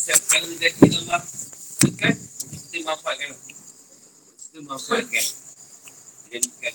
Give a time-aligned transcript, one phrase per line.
[0.00, 1.20] setiap perkara jadi Allah
[1.84, 2.14] Bukan
[2.72, 3.30] Kita manfaatkan.
[4.40, 5.24] Kita manfaatkan.
[6.32, 6.74] Jadikan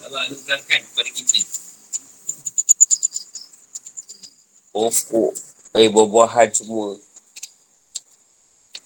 [0.00, 1.38] Allah anugerahkan kepada kita.
[4.72, 5.32] Pokok
[5.76, 6.96] Eh buah-buahan semua.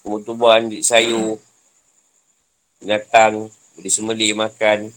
[0.03, 1.39] Tumbuh-tumbuhan sayur
[2.83, 4.91] Binatang Boleh sembelih makan.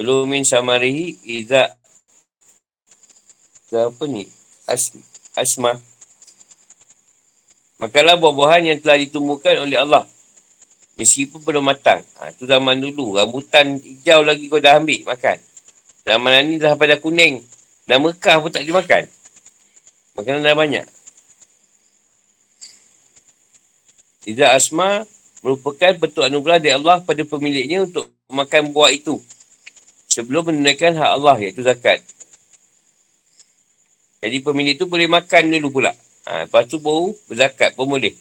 [0.00, 1.81] Kulu min samarihi Iza
[3.72, 4.28] Apa ni?
[4.68, 4.92] As,
[5.32, 5.80] Asma.
[7.80, 10.04] Makalah buah-buahan yang telah ditumbuhkan oleh Allah.
[11.00, 12.04] Meskipun belum matang.
[12.20, 13.16] Ha, Itu zaman dulu.
[13.16, 15.40] Rambutan hijau lagi kau dah ambil makan.
[16.04, 17.40] Zaman ni dah pada kuning.
[17.88, 19.10] Dah mekah pun tak dimakan
[20.14, 20.86] Makanan dah banyak.
[24.22, 25.02] Iza Asma
[25.42, 29.18] merupakan bentuk anugerah dari Allah pada pemiliknya untuk makan buah itu.
[30.06, 32.04] Sebelum menunaikan hak Allah iaitu zakat.
[34.22, 35.90] Jadi pemilik itu boleh makan dulu pula.
[36.30, 38.14] Ha, lepas tu baru berzakat pun boleh.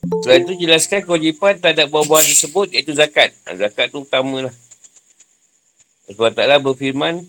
[0.00, 3.30] Setelah itu jelaskan kewajipan terhadap buah-buahan tersebut iaitu zakat.
[3.46, 4.54] Ha, zakat tu utama lah.
[6.10, 7.22] Sebab taklah berfirman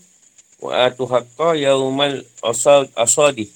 [0.61, 2.21] Wa'atu haqqa yaumal
[2.93, 3.49] asadi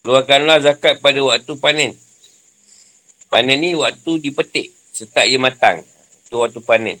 [0.00, 1.92] Keluarkanlah zakat pada waktu panen.
[3.28, 4.72] Panen ni waktu dipetik.
[4.96, 5.84] Setak ia matang.
[6.24, 6.96] Itu waktu panen.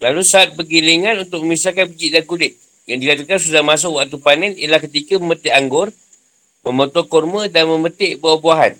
[0.00, 2.56] Lalu saat bergilingan untuk memisahkan biji dan kulit.
[2.88, 5.92] Yang dikatakan sudah masuk waktu panen ialah ketika memetik anggur,
[6.64, 8.74] memotong kurma dan memetik buah-buahan.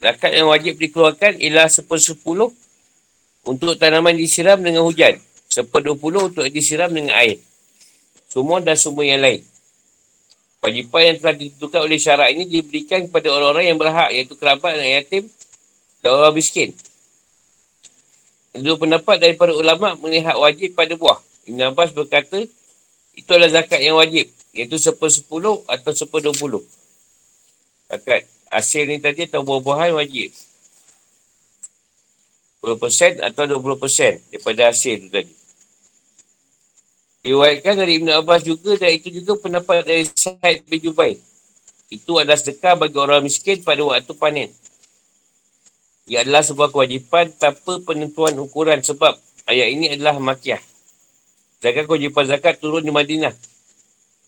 [0.00, 2.54] Zakat yang wajib dikeluarkan ialah sepersepuluh
[3.44, 5.18] untuk tanaman disiram dengan hujan.
[5.50, 7.42] Seperdua puluh untuk disiram dengan air.
[8.30, 9.42] Semua dan semua yang lain.
[10.62, 14.86] Wajipan yang telah ditentukan oleh syarat ini diberikan kepada orang-orang yang berhak iaitu kerabat dan
[14.86, 15.24] yatim
[16.00, 16.70] dan orang miskin.
[18.50, 21.18] Itu pendapat daripada ulama hak wajib pada buah.
[21.46, 22.42] Ibn Abbas berkata,
[23.14, 24.26] adalah zakat yang wajib.
[24.50, 26.64] Iaitu sepersepuluh atau seperdua puluh.
[27.86, 30.34] Zakat hasil ni tadi atau buah-buahan wajib.
[32.60, 35.32] 10% atau 20% daripada hasil tu tadi.
[37.20, 41.16] Diwaikan dari Ibn Abbas juga dan itu juga pendapat dari Syed bin Jubair.
[41.88, 44.48] Itu adalah sedekah bagi orang miskin pada waktu panen.
[46.10, 49.14] Ia adalah sebuah kewajipan tanpa penentuan ukuran sebab
[49.46, 50.58] ayat ini adalah makiah.
[51.62, 53.30] Zakat kewajipan zakat turun di Madinah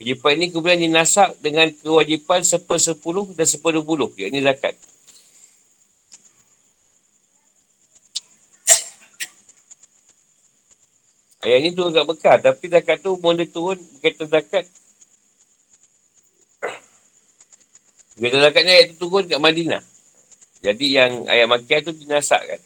[0.03, 4.11] Kewajipan ini kemudian dinasak dengan kewajipan seper-sepuluh dan seper-dua puluh.
[4.19, 4.75] Ini zakat.
[11.43, 12.37] Ayat ini turun kat Mekah.
[12.43, 14.65] Tapi zakat tu mula turun berkaitan zakat.
[18.19, 19.92] Berkaitan zakat ni ayat tu turun kat Madinah.
[20.63, 22.61] Jadi yang ayat Makkah tu dinasak kan.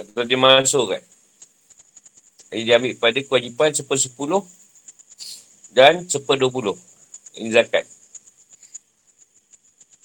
[0.00, 1.02] Atau dimasuk kan.
[2.48, 4.40] Jadi dia ambil pada kewajipan seper-sepuluh
[5.76, 6.76] dan seperdua puluh.
[7.36, 7.84] Ini zakat.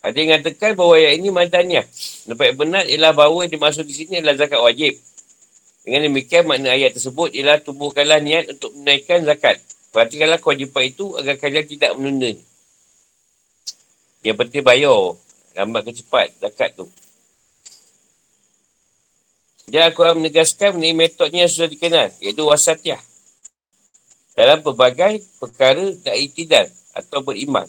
[0.04, 1.86] Ada yang mengatakan bahawa ayat ini madaniah.
[2.28, 5.00] Yang benar ialah bahawa yang dimaksud di sini adalah zakat wajib.
[5.86, 9.64] Dengan demikian makna ayat tersebut ialah tubuhkanlah niat untuk menaikkan zakat.
[9.96, 12.32] Perhatikanlah kewajipan itu agar kalian tidak menunda.
[14.22, 15.16] Yang penting bayar.
[15.58, 16.86] Lambat ke cepat zakat tu.
[19.70, 22.10] Jadi aku menegaskan mengenai metodnya yang sudah dikenal.
[22.18, 22.98] Iaitu wasatiyah
[24.40, 26.66] dalam pelbagai perkara tak itidal
[26.96, 27.68] atau beriman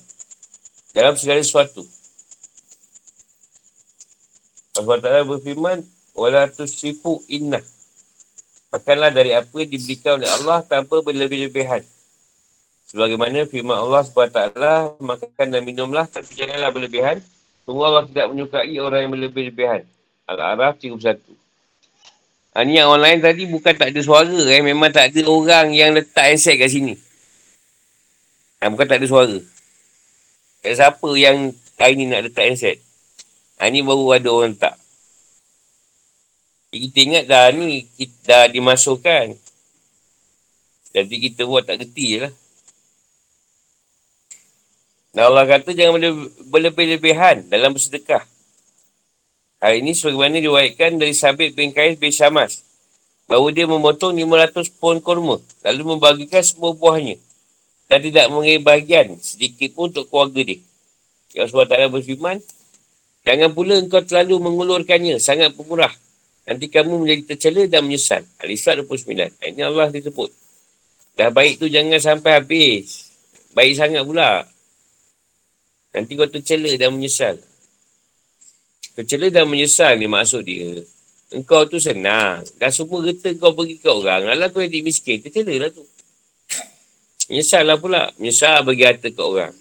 [0.95, 1.83] dalam segala sesuatu.
[4.79, 5.83] Allah Ta'ala berfirman,
[6.15, 7.59] Wala tusifu inna.
[8.71, 11.83] Makanlah dari apa yang diberikan oleh Allah tanpa berlebih-lebihan.
[12.87, 14.39] Sebagaimana firman Allah SWT,
[15.03, 17.19] makan dan minumlah tapi janganlah berlebihan.
[17.67, 19.83] Tunggu Allah tidak menyukai orang yang berlebih-lebihan.
[20.31, 21.40] Al-A'raf 31.
[22.51, 24.59] Ha, ni yang online tadi bukan tak ada suara eh.
[24.59, 26.99] Memang tak ada orang yang letak headset kat sini.
[28.59, 29.39] Ha, bukan tak ada suara.
[30.61, 32.83] Tak siapa yang hari ni nak letak headset.
[33.63, 34.75] Ha, ni baru ada orang tak.
[36.71, 39.35] Kita ingat dah ni kita dah dimasukkan.
[40.91, 42.35] Jadi kita buat tak gerti je lah.
[45.11, 45.99] Dan Allah kata jangan
[46.51, 48.23] berlebih-lebihan dalam bersedekah.
[49.61, 52.65] Hari ini sebagaimana diwayatkan dari Sabit bin Kais bin Syamas.
[53.29, 55.37] Bahawa dia memotong 500 pohon korma.
[55.69, 57.21] Lalu membagikan semua buahnya.
[57.85, 60.65] Dan tidak mengenai bahagian sedikit pun untuk keluarga dia.
[61.37, 62.41] Ya Allah SWT berfirman.
[63.29, 65.21] Jangan pula engkau terlalu mengulurkannya.
[65.21, 65.93] Sangat pemurah.
[66.49, 68.25] Nanti kamu menjadi tercela dan menyesal.
[68.41, 69.13] Al-Isra 29.
[69.45, 70.33] Ini Allah disebut.
[71.21, 73.13] Dah baik tu jangan sampai habis.
[73.53, 74.49] Baik sangat pula.
[75.93, 77.37] Nanti kau tercela dan menyesal.
[79.01, 80.85] Kecela dan menyesal ni maksud dia.
[81.33, 82.45] Engkau tu senang.
[82.61, 84.29] Dah semua reta kau pergi ke orang.
[84.29, 85.25] Alah kau jadi miskin.
[85.25, 85.81] Kecela lah tu.
[87.33, 88.13] Menyesal lah pula.
[88.21, 89.57] Menyesal bagi harta ke orang.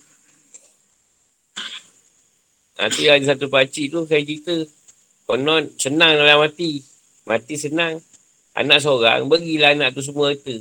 [2.84, 4.60] Nanti ada satu pakcik tu saya cerita.
[5.24, 6.84] Konon senang dalam mati.
[7.24, 8.04] Mati senang.
[8.60, 10.58] Anak seorang, berilah anak tu semua harta.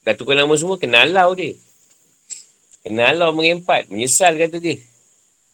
[0.00, 1.52] Dah tukar nama semua, kenalau dia.
[2.88, 3.92] Kenalau mengempat.
[3.92, 4.80] Menyesal kata dia.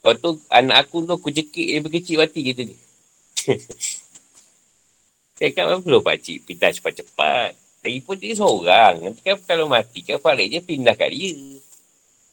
[0.00, 2.78] Lepas tu anak aku tu aku cekik dia berkecil mati kata dia.
[5.36, 7.52] saya kata apa pakcik pindah cepat-cepat.
[7.84, 9.00] Lagi pun dia seorang.
[9.00, 11.36] Nanti kan kalau mati kan baliknya pindah kat dia.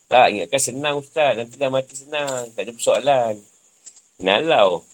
[0.07, 1.35] Tak, ingatkan senang Ustaz.
[1.35, 2.47] Nanti dah mati senang.
[2.55, 3.35] Tak ada persoalan.
[4.23, 4.87] Nalau.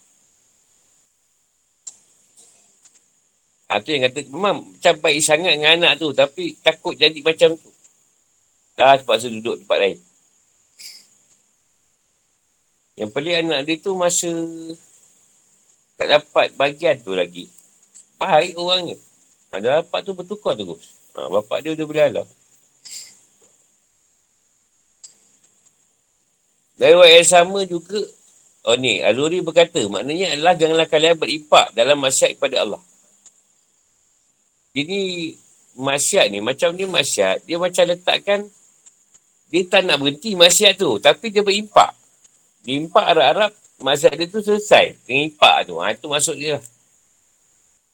[3.70, 6.10] Ha, tu yang kata, memang macam baik sangat dengan anak tu.
[6.10, 7.70] Tapi takut jadi macam tu.
[8.74, 9.98] Dah terpaksa duduk tempat lain.
[12.94, 14.30] Yang pelik anak dia tu masa
[15.98, 17.50] tak dapat bagian tu lagi.
[18.18, 18.94] Baik orangnya.
[19.50, 20.94] Ada bapak tu bertukar terus.
[21.14, 22.26] Ha, bapak dia dia boleh halau.
[26.74, 28.02] Dari yang sama juga,
[28.66, 32.82] oh ni, Azuri berkata, maknanya adalah janganlah kalian beripak dalam masyarakat kepada Allah.
[34.74, 35.32] Jadi,
[35.78, 38.40] masyarakat ni, macam ni masyarakat, dia macam letakkan,
[39.54, 41.94] dia tak nak berhenti masyarakat tu, tapi dia berimpak.
[42.64, 43.52] Dia impak Arab-Arab,
[43.84, 44.96] masyarakat dia tu selesai.
[45.04, 46.56] Dengan impak tu, ha, itu masuk dia.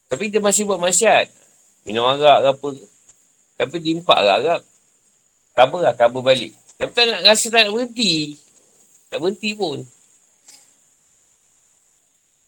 [0.06, 1.30] Tapi dia masih buat masyarakat.
[1.86, 2.68] Minum arak ke apa.
[3.60, 4.62] Tapi diimpak arak-arak.
[5.54, 6.52] Cover lah, cover balik.
[6.78, 8.38] Tapi tak nak rasa tak nak berhenti.
[9.10, 9.78] Tak berhenti pun.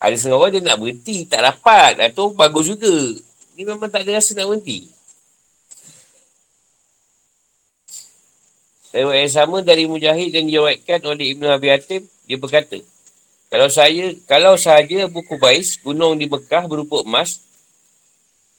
[0.03, 1.93] Ada setengah orang dia nak berhenti, tak dapat.
[2.03, 2.95] Atau bagus juga.
[3.55, 4.91] Ni memang tak ada rasa nak berhenti.
[8.93, 12.79] Lewat yang sama dari Mujahid dan diwakilkan oleh Ibn Abi Hatim, dia berkata,
[13.53, 17.43] kalau saya, kalau sahaja buku bais, gunung di Mekah berupa emas,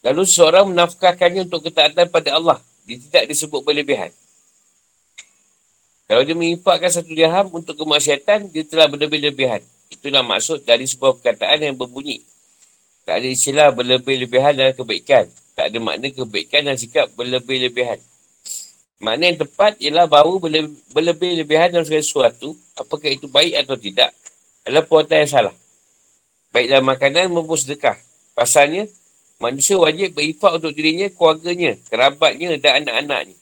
[0.03, 2.59] Lalu seorang menafkahkannya untuk ketaatan pada Allah.
[2.83, 4.11] Dia tidak disebut berlebihan.
[6.11, 9.63] Kalau dia mengimpakkan satu dirham untuk kemaksiatan, dia telah berlebih-lebihan.
[9.87, 12.19] Itulah maksud dari sebuah perkataan yang berbunyi.
[13.07, 15.31] Tak ada istilah berlebih-lebihan dalam kebaikan.
[15.55, 18.03] Tak ada makna kebaikan dan sikap berlebih-lebihan.
[19.01, 20.37] Makna yang tepat ialah bahawa
[20.93, 24.13] berlebih-lebihan dalam segala sesuatu, apakah itu baik atau tidak,
[24.67, 25.55] adalah perbuatan yang salah.
[26.53, 27.97] Baik dalam makanan maupun sedekah.
[28.37, 28.85] Pasalnya,
[29.43, 33.35] Manusia wajib berifak untuk dirinya, keluarganya, kerabatnya dan anak-anaknya.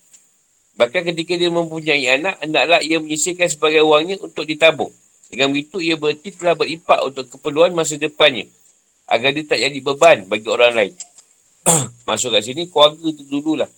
[0.73, 4.89] Bahkan ketika dia mempunyai anak, hendaklah ia menyisihkan sebagai wangnya untuk ditabung.
[5.29, 8.49] Dengan begitu, ia berarti telah berifak untuk keperluan masa depannya.
[9.05, 10.93] Agar dia tak jadi beban bagi orang lain.
[12.09, 13.69] Masuk kat sini, keluarga tu dululah.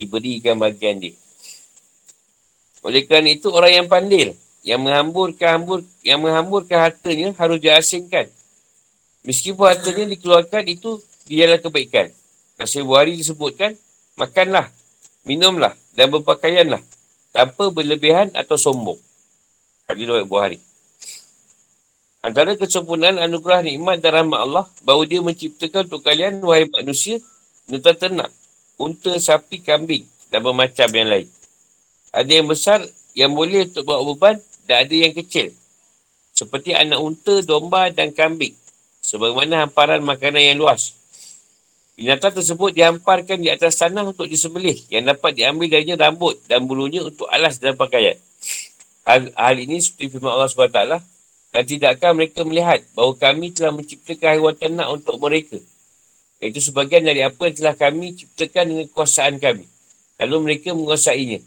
[0.00, 1.14] Diberikan bagian dia.
[2.80, 4.32] Oleh kerana itu, orang yang pandil,
[4.64, 8.32] yang menghamburkan, hambur, yang menghamburkan hartanya harus diasingkan
[9.20, 10.96] Meskipun hartanya dikeluarkan itu
[11.28, 12.08] ialah kebaikan.
[12.56, 13.76] Kasih buhari disebutkan,
[14.16, 14.72] makanlah,
[15.28, 16.80] minumlah dan berpakaianlah
[17.32, 18.96] tanpa berlebihan atau sombong.
[19.84, 20.58] Hadis riwayat buhari.
[22.20, 27.16] Antara kesempurnaan anugerah nikmat dan rahmat Allah bahawa dia menciptakan untuk kalian wahai manusia
[27.68, 28.28] unta ternak,
[28.80, 31.28] unta, sapi, kambing dan bermacam yang lain.
[32.16, 32.80] Ada yang besar
[33.12, 35.52] yang boleh untuk bawa beban dan ada yang kecil.
[36.32, 38.56] Seperti anak unta, domba dan kambing
[39.04, 40.96] sebagaimana hamparan makanan yang luas.
[42.00, 47.04] Binatang tersebut dihamparkan di atas tanah untuk disembelih yang dapat diambil darinya rambut dan bulunya
[47.04, 48.16] untuk alas dan pakaian.
[49.04, 51.04] Hal, hal ini seperti firman Allah SWT
[51.50, 55.60] dan tidakkah mereka melihat bahawa kami telah menciptakan haiwan ternak untuk mereka.
[56.40, 59.68] Itu sebagian dari apa yang telah kami ciptakan dengan kuasaan kami.
[60.16, 61.44] Lalu mereka menguasainya.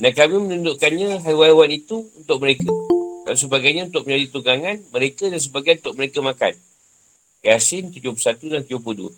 [0.00, 2.72] Dan kami menundukkannya haiwan-haiwan itu untuk mereka.
[3.28, 6.52] Dan sebagainya untuk menjadi tunggangan mereka dan sebagian untuk mereka makan.
[7.44, 8.16] Yasin 71
[8.48, 9.12] dan 72.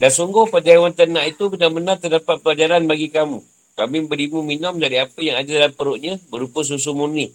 [0.00, 3.44] Dan sungguh pada hewan ternak itu benar-benar terdapat pelajaran bagi kamu.
[3.76, 7.28] Kami berimu minum dari apa yang ada dalam perutnya berupa susu murni.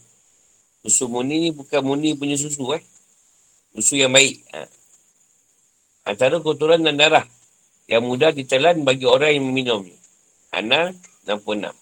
[0.82, 2.82] Susu murni ni bukan murni punya susu eh.
[3.78, 4.42] Susu yang baik.
[4.50, 4.66] Ha.
[6.06, 7.26] Antara kotoran dan darah
[7.90, 9.98] yang mudah ditelan bagi orang yang meminumnya.
[10.54, 10.94] Anal
[11.26, 11.74] 66.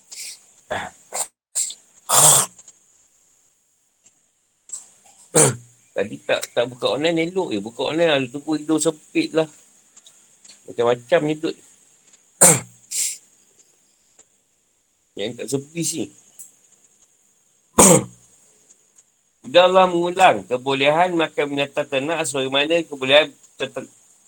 [5.94, 7.60] Tadi tak tak buka online elok je.
[7.60, 8.20] Buka online lah.
[8.32, 9.46] Tunggu hidup sempit lah.
[10.66, 11.56] Macam-macam hidup.
[15.14, 16.10] Yang tak sepi.
[19.44, 23.30] Sudah Allah mengulang kebolehan makan binatang ternak sebagaimana kebolehan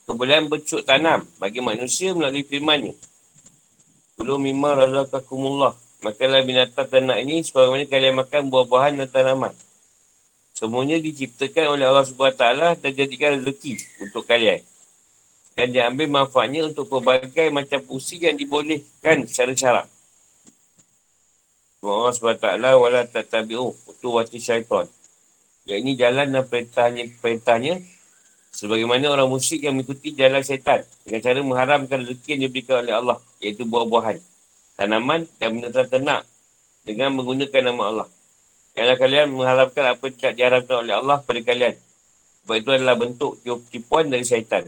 [0.06, 2.94] kebolehan bercuk tanam bagi manusia melalui firmannya.
[4.16, 5.76] Belum mimma razakakumullah.
[6.06, 9.54] Makanlah binatang ternak ini sebagaimana kalian makan buah-buahan dan tanaman.
[10.56, 14.64] Semuanya diciptakan oleh Allah SWT dan jadikan rezeki untuk kalian.
[15.58, 19.88] Dan diambil manfaatnya untuk pelbagai macam pusing yang dibolehkan secara syarak.
[21.84, 22.48] Allah SWT
[22.78, 24.88] wala tatabi'u utuwati syaitan.
[25.66, 27.82] Yang ini jalan dan perintahnya, perintahnya
[28.56, 33.18] sebagaimana orang musyrik yang mengikuti jalan syaitan dengan cara mengharamkan rezeki yang diberikan oleh Allah
[33.44, 34.18] iaitu buah-buahan,
[34.80, 36.24] tanaman dan benda ternak
[36.88, 38.08] dengan menggunakan nama Allah.
[38.76, 41.76] Janganlah kalian mengharapkan apa yang tidak diharapkan oleh Allah pada kalian.
[42.44, 43.32] Sebab itu adalah bentuk
[43.72, 44.64] tipuan dari syaitan.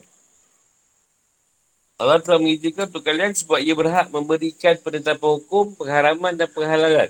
[1.97, 7.09] Allah telah mengizinkan untuk kalian sebab ia berhak memberikan penetapan hukum, pengharaman dan penghalalan.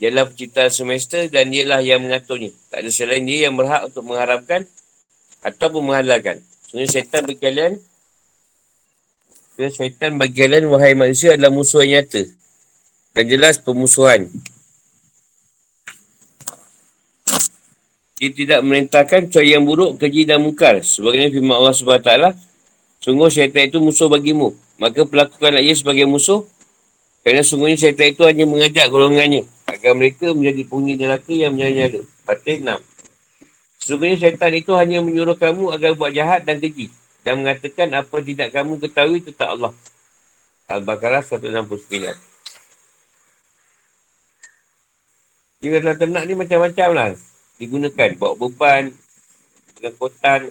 [0.00, 2.56] Ialah penciptaan semesta dan ialah yang mengaturnya.
[2.72, 4.64] Tak ada selain dia yang berhak untuk mengharapkan
[5.40, 6.40] atau menghalalkan.
[6.68, 7.72] Sebenarnya syaitan bagi kalian
[9.68, 12.24] syaitan bagi kalian, wahai manusia, adalah musuh yang nyata.
[13.12, 14.32] Dan jelas pemusuhan.
[18.16, 20.80] Dia tidak merintahkan kecuali yang buruk, keji dan mungkar.
[20.80, 22.12] Sebagaimana firman Allah SWT,
[23.00, 24.52] Sungguh syaitan itu musuh bagimu.
[24.76, 26.44] Maka pelakukanlah ia sebagai musuh.
[27.24, 29.48] Kerana sungguhnya syaitan itu hanya mengajak golongannya.
[29.64, 32.04] Agar mereka menjadi penghuni neraka yang menyala-nyala.
[32.28, 32.76] Fatih 6.
[33.80, 36.92] Sungguhnya syaitan itu hanya menyuruh kamu agar buat jahat dan keji.
[37.24, 39.72] Dan mengatakan apa tidak kamu ketahui tentang Allah.
[40.68, 42.14] Al-Baqarah 169.
[45.60, 47.10] Jika dalam ternak ni macam-macam lah.
[47.60, 48.08] Digunakan.
[48.16, 48.92] Bawa beban.
[49.76, 50.48] Dengan kotan.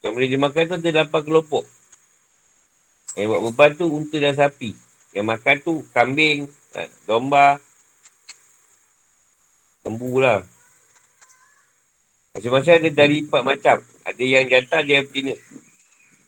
[0.00, 1.64] Yang boleh dimakan tu ada 8 kelompok.
[3.16, 4.72] Yang buat beban tu unta dan sapi.
[5.10, 6.46] Yang makan tu kambing,
[6.78, 7.58] eh, domba,
[9.82, 10.46] lembu lah.
[12.30, 13.76] Macam-macam ada dari empat macam.
[14.06, 15.34] Ada yang jantan, ada yang betina.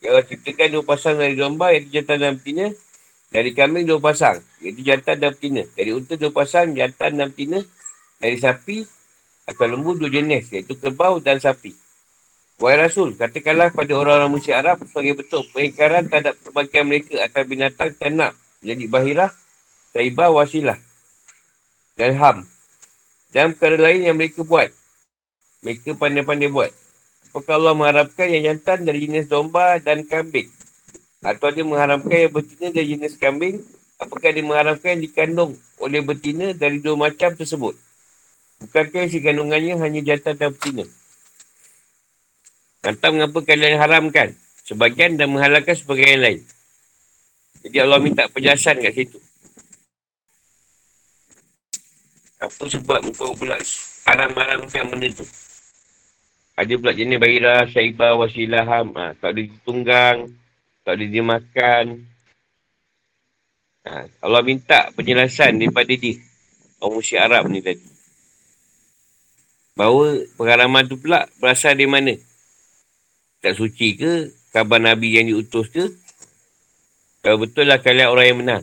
[0.03, 2.67] Yang orang ciptakan dua pasang dari domba, iaitu jantan dan betina.
[3.33, 5.63] Dari kambing dua pasang, iaitu jantan dan betina.
[5.79, 7.59] Dari unta dua pasang, jantan dan betina.
[8.19, 8.83] Dari sapi
[9.47, 11.71] atau lembu dua jenis, iaitu kerbau dan sapi.
[12.63, 17.91] Wahai Rasul, katakanlah pada orang-orang musyrik Arab sebagai bentuk pengingkaran terhadap perbagian mereka atas binatang
[17.99, 19.31] ternak jadi bahirah,
[19.91, 20.79] taibah, wasilah
[21.99, 22.37] dan ham.
[23.35, 24.71] Dan perkara lain yang mereka buat.
[25.63, 26.75] Mereka pandai-pandai buat.
[27.31, 30.51] Apakah Allah mengharapkan yang jantan dari jenis domba dan kambing?
[31.23, 33.63] Atau dia mengharapkan yang betina dari jenis kambing?
[34.03, 37.79] Apakah dia mengharapkan yang dikandung oleh betina dari dua macam tersebut?
[38.67, 40.85] Bukankah si kandungannya hanya jantan dan betina?
[42.83, 44.35] Entah mengapa kalian haramkan
[44.67, 46.41] sebagian dan menghalalkan sebagian yang lain.
[47.63, 49.23] Jadi Allah minta penjelasan kat situ.
[52.43, 53.55] Apa sebab engkau pula
[54.11, 55.23] haram-haramkan benda tu?
[56.63, 58.95] Ada pula jenis bahira, syaibah, wasilah, ham.
[58.95, 60.31] Ha, tak ada ditunggang.
[60.87, 61.85] Tak ada dia makan.
[63.83, 66.23] Ha, Allah minta penjelasan daripada dia.
[66.79, 67.83] Orang musyik Arab ni tadi.
[69.75, 72.15] Bahawa pengharaman tu pula berasal dari mana?
[73.43, 75.91] tak suci ke, kabar Nabi yang diutus ke,
[77.27, 78.63] kalau betul lah kalian orang yang benar.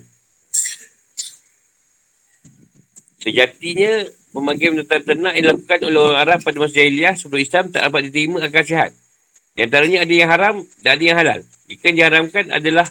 [3.19, 7.81] Sejatinya, pemanggilan tentang ternak yang dilakukan oleh orang Arab pada masa jahiliah sebelum Islam tak
[7.87, 8.91] dapat diterima akan sihat.
[9.57, 10.55] Di antaranya ada yang haram
[10.85, 11.39] dan ada yang halal.
[11.69, 12.87] Jika yang diharamkan adalah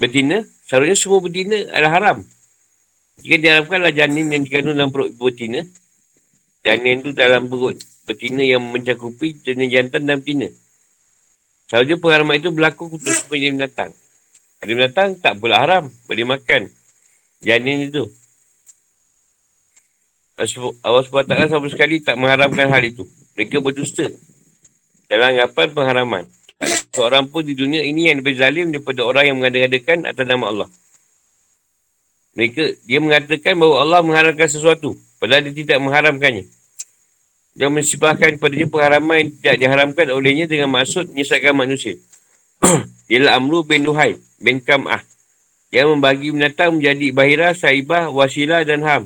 [0.00, 2.18] betina, seharusnya semua betina adalah haram.
[3.20, 5.60] Jika diharamkan adalah janin yang dikandung dalam perut betina,
[6.64, 7.76] janin itu dalam perut
[8.08, 10.48] betina yang mencakupi jenis jantan dan betina.
[11.70, 13.94] Seharusnya pengharaman itu berlaku untuk semua jenis binatang.
[14.60, 15.86] Ada binatang tak pula haram.
[16.10, 16.66] Boleh makan.
[17.40, 18.10] Janin itu.
[20.40, 23.04] Allah SWT sama sekali tak mengharamkan hal itu.
[23.36, 24.08] Mereka berdusta.
[25.10, 26.24] Dalam anggapan pengharaman.
[26.96, 30.68] Seorang pun di dunia ini yang lebih zalim daripada orang yang mengadakan atas nama Allah.
[32.34, 34.96] Mereka, dia mengatakan bahawa Allah mengharamkan sesuatu.
[35.20, 36.48] Padahal dia tidak mengharamkannya
[37.58, 41.98] yang mensibahkan kepadanya pengharaman yang tidak diharamkan olehnya dengan maksud menyesatkan manusia.
[43.12, 45.02] Ialah Amru bin Nuhai bin Kam'ah
[45.74, 49.02] yang membagi binatang menjadi bahira, saibah, wasilah dan ham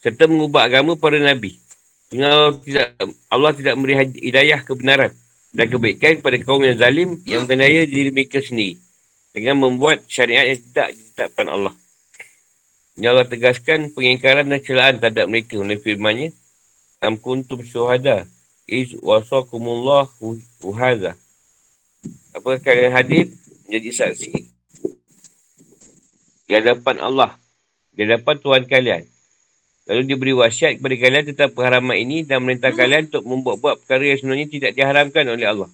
[0.00, 1.60] serta mengubah agama para Nabi.
[2.10, 2.88] Allah tidak,
[3.30, 5.14] Allah tidak memberi hidayah kebenaran
[5.54, 8.80] dan kebaikan kepada kaum yang zalim yang mengenaya diri mereka sendiri.
[9.30, 11.74] Dengan membuat syariat yang tidak ditetapkan Allah.
[12.98, 16.34] Ini Allah tegaskan pengingkaran dan celaan terhadap mereka oleh firmannya.
[16.98, 18.26] Am kuntum syuhada
[18.66, 20.10] iz wasakumullah
[20.60, 21.14] uhadha
[22.34, 23.26] apakah kalian hadir?
[23.66, 24.30] Menjadi saksi.
[26.50, 27.38] Di hadapan Allah.
[27.94, 29.02] Di hadapan Tuhan kalian
[29.90, 34.18] lalu diberi wasiat kepada kalian tentang pengharaman ini dan merintah kalian untuk membuat-buat perkara yang
[34.22, 35.70] sebenarnya tidak diharamkan oleh Allah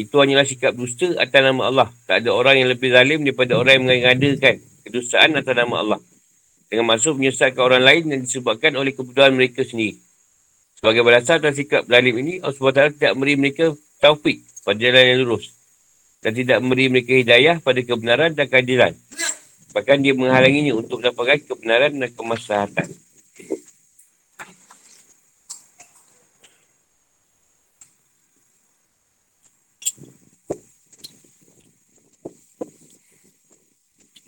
[0.00, 3.84] itu hanyalah sikap dusta atas nama Allah tak ada orang yang lebih zalim daripada orang
[3.84, 6.00] yang mengadakan kedustaan atas nama Allah
[6.68, 9.96] Dengan maksud menyesatkan orang lain yang disebabkan oleh kebutuhan mereka sendiri.
[10.76, 13.72] Sebagai balasan atas sikap zalim ini, Allah SWT tidak memberi mereka
[14.04, 15.56] taufik pada jalan yang lurus.
[16.20, 18.92] Dan tidak memberi mereka hidayah pada kebenaran dan keadilan.
[19.72, 22.88] Bahkan dia menghalanginya untuk mendapatkan kebenaran dan kemaslahatan.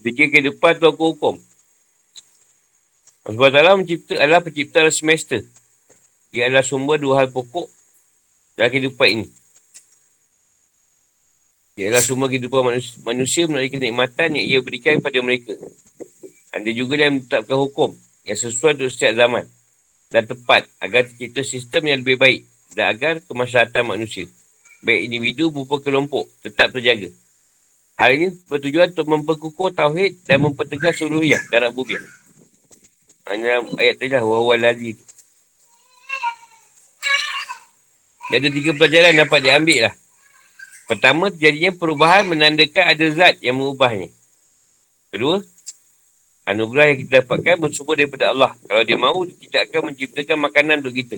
[0.01, 1.35] Fikir kehidupan tu aku hukum.
[3.29, 5.45] Allah SWT mencipta adalah pencipta semester.
[6.33, 7.69] Ia adalah sumber dua hal pokok
[8.57, 9.27] dalam kehidupan ini.
[11.77, 15.53] Ia adalah sumber kehidupan manusia, manusia melalui kenikmatan yang ia berikan kepada mereka.
[16.51, 17.93] Anda juga yang menetapkan hukum
[18.25, 19.45] yang sesuai untuk setiap zaman
[20.11, 22.41] dan tepat agar tercipta sistem yang lebih baik
[22.75, 24.27] dan agar kemaslahatan manusia,
[24.83, 27.13] baik individu maupun kelompok, tetap terjaga.
[28.01, 32.01] Hal ini bertujuan untuk memperkukuh tauhid dan mempertegas suluhiyah dalam bumi.
[33.29, 35.05] Hanya ayat tadi lah, wahuwa lazi tu.
[38.33, 39.95] Ada tiga pelajaran yang dapat diambil lah.
[40.89, 44.09] Pertama, terjadinya perubahan menandakan ada zat yang mengubahnya.
[45.13, 45.45] Kedua,
[46.49, 48.57] anugerah yang kita dapatkan bersumber daripada Allah.
[48.65, 51.17] Kalau dia mahu, dia tidak akan menciptakan makanan untuk kita.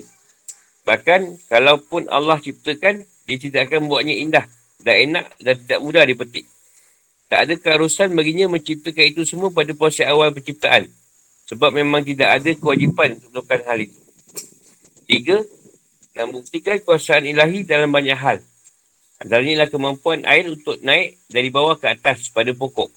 [0.83, 4.45] Bahkan, kalaupun Allah ciptakan, dia tidak akan buatnya indah
[4.83, 6.52] dan enak dan tidak mudah dipetik.
[7.31, 10.89] Tak ada keharusan baginya menciptakan itu semua pada proses awal penciptaan.
[11.49, 13.99] Sebab memang tidak ada kewajipan untuk melakukan hal itu.
[15.03, 15.37] Tiga,
[16.13, 18.37] dan buktikan kuasaan ilahi dalam banyak hal.
[19.17, 22.91] Antaranya ialah kemampuan air untuk naik dari bawah ke atas pada pokok.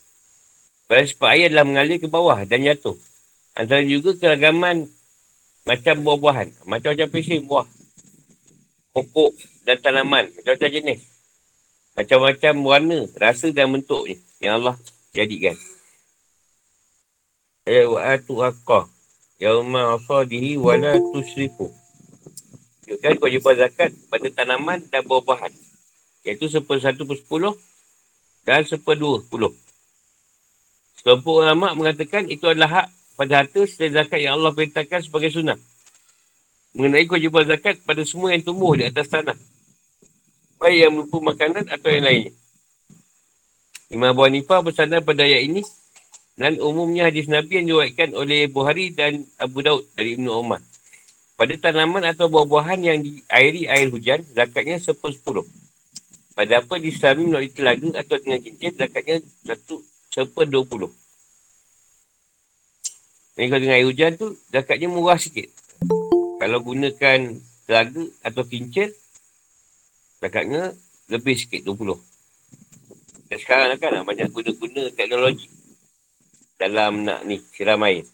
[0.87, 2.95] Pada sebab air adalah mengalir ke bawah dan jatuh.
[3.57, 4.87] Antara juga keragaman
[5.67, 6.69] macam buah-buahan.
[6.69, 7.67] Macam-macam pesin buah.
[8.95, 9.33] Pokok
[9.67, 10.31] dan tanaman.
[10.37, 11.01] Macam-macam jenis.
[11.97, 14.77] Macam-macam warna, rasa dan bentuknya yang Allah
[15.17, 15.57] jadikan.
[17.65, 18.81] Ayat wa'atu haqqa.
[19.41, 21.73] Yauma asadihi wa la tusrifu.
[22.85, 25.51] Tunjukkan kewajipan zakat pada tanaman dan buah-buahan.
[26.29, 27.57] Iaitu seper satu per sepuluh
[28.45, 29.51] dan seper dua puluh.
[31.01, 35.59] Sekelompok ulama mengatakan itu adalah hak pada harta selain zakat yang Allah perintahkan sebagai sunnah.
[36.77, 39.35] Mengenai kewajipan zakat pada semua yang tumbuh di atas tanah.
[40.57, 42.33] Baik yang merupakan makanan atau yang lainnya.
[43.93, 45.63] Imam Abu Hanifah bersandar pada ayat ini
[46.35, 50.65] dan umumnya hadis Nabi yang diwakilkan oleh Buhari dan Abu Daud dari Ibn Umar.
[51.37, 55.45] Pada tanaman atau buah-buahan yang diairi air hujan, zakatnya sepuluh sepuluh.
[56.33, 60.91] Pada apa disalami melalui telaga atau dengan cincin, zakatnya satu sepuluh dua puluh.
[63.37, 65.53] Jadi kalau dengan air hujan tu, zakatnya murah sikit.
[66.41, 67.37] Kalau gunakan
[67.69, 68.97] telaga atau kincir,
[70.21, 70.75] zakatnya
[71.13, 71.99] lebih sikit, dua puluh.
[73.27, 75.51] Dan sekarang kan lah banyak guna-guna teknologi
[76.57, 78.07] dalam nak ni siram air.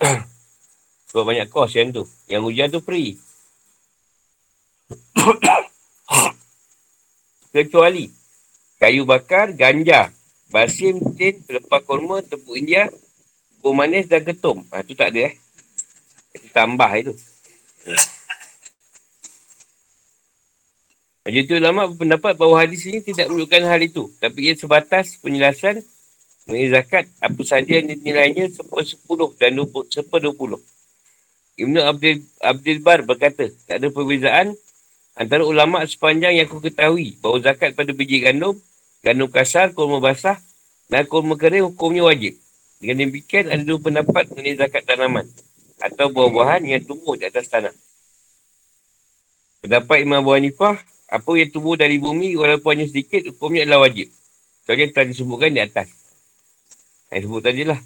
[1.08, 2.02] Sebab banyak kos yang tu.
[2.26, 3.14] Yang hujan tu free.
[7.54, 8.10] Kecuali
[8.82, 10.10] kayu bakar, ganja,
[10.50, 12.90] basim, tin, pelepah korma, tepuk India,
[13.56, 14.66] tepuk manis dan ketum.
[14.74, 15.34] Ha, tu tak ada eh.
[16.34, 17.14] Itu tambah itu.
[21.24, 24.12] Jadi ulama berpendapat bahawa hadis ini tidak menunjukkan hal itu.
[24.20, 25.80] Tapi ia sebatas penjelasan
[26.44, 29.56] mengenai zakat apa saja yang nilainya sepuluh dan
[29.88, 30.60] sepuluh puluh.
[31.56, 34.52] Ibn Abdul, Abdul Bar berkata, tak ada perbezaan
[35.16, 38.60] antara ulama sepanjang yang aku ketahui bahawa zakat pada biji gandum,
[39.00, 40.36] gandum kasar, kurma basah
[40.92, 42.36] dan kurma kering hukumnya wajib.
[42.84, 45.24] Dengan demikian ada dua pendapat mengenai zakat tanaman
[45.80, 47.72] atau buah-buahan yang tumbuh di atas tanah.
[49.64, 50.76] Pendapat Imam Abu Hanifah
[51.08, 54.08] apa yang tumbuh dari bumi walaupun hanya sedikit, hukumnya adalah wajib.
[54.64, 55.88] Soalnya telah disebutkan di atas.
[57.12, 57.80] Yang sebut tadi lah.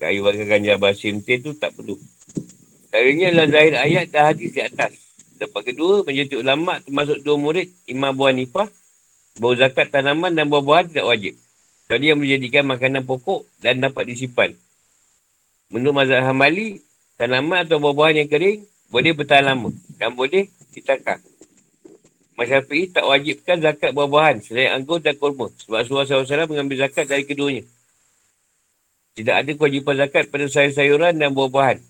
[0.00, 1.98] Kayu bakar ganja basim teh tu tak perlu.
[2.88, 4.92] Caranya adalah zahir ayat dan hadis di atas.
[5.36, 8.68] Lepas kedua, menjadi ulama termasuk dua murid Imam Abu Hanifah.
[9.36, 11.34] Bahawa zakat tanaman dan buah-buahan tidak wajib.
[11.86, 14.50] Soalnya yang menjadikan makanan pokok dan dapat disimpan.
[15.70, 16.82] Menurut mazhab Hamali,
[17.14, 21.22] tanaman atau buah-buahan yang kering boleh bertahan lama dan boleh ditakar.
[22.38, 25.50] Masyafi'i tak wajibkan zakat buah-buahan selain anggur dan kurma.
[25.64, 27.66] Sebab Rasulullah SAW mengambil zakat dari keduanya.
[29.18, 31.82] Tidak ada kewajipan zakat pada sayur-sayuran dan buah-buahan.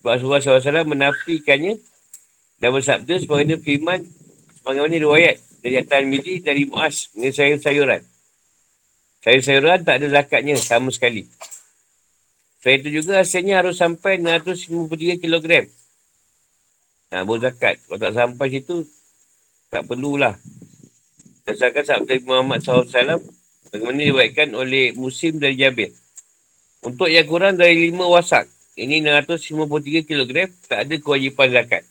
[0.00, 1.80] Sebab Rasulullah SAW menafikannya
[2.60, 4.00] dan bersabda sebagaimana firman
[4.60, 8.02] sebagaimana riwayat dari Atan Midi dari Muaz dengan sayur-sayuran.
[9.24, 11.24] Sayur-sayuran tak ada zakatnya sama sekali.
[12.60, 15.64] Selain itu juga hasilnya harus sampai 653 kg.
[17.10, 17.80] Nah, baru zakat.
[17.88, 18.84] Kalau tak sampai situ,
[19.70, 20.34] tak perlulah.
[21.46, 23.22] Berdasarkan sabda Muhammad SAW,
[23.70, 25.94] bagaimana diwaikan oleh musim dari Jabir.
[26.82, 28.50] Untuk yang kurang dari lima wasak.
[28.74, 30.48] Ini 653 kg.
[30.66, 31.82] Tak ada kewajipan zakat.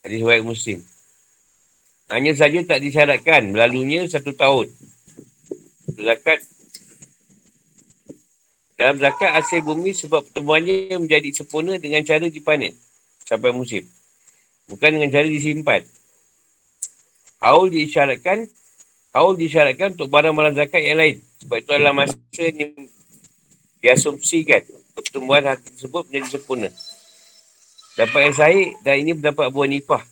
[0.00, 0.80] Hadis baik muslim.
[2.10, 4.70] Hanya saja tak disyaratkan melalunya satu tahun.
[6.00, 6.42] Zakat
[8.80, 12.72] dalam zakat hasil bumi sebab pertumbuhannya menjadi sempurna dengan cara dipanen
[13.28, 13.84] sampai musim.
[14.70, 15.84] Bukan dengan cara disimpan.
[17.40, 18.46] Haul disyaratkan
[19.10, 21.16] Haul disyaratkan untuk barang-barang zakat yang lain.
[21.42, 22.70] Sebab itu adalah masa yang
[23.82, 24.62] diasumsikan
[24.94, 26.70] pertumbuhan hati tersebut menjadi sempurna.
[27.98, 30.04] Dapat yang sahih dan ini berdapat Abu Hanifah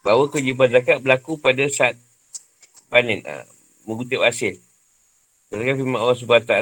[0.00, 2.00] bahawa kewajiban zakat berlaku pada saat
[2.88, 3.44] panen, uh,
[3.84, 4.56] mengutip hasil.
[5.52, 6.54] Kerana firman Allah SWT,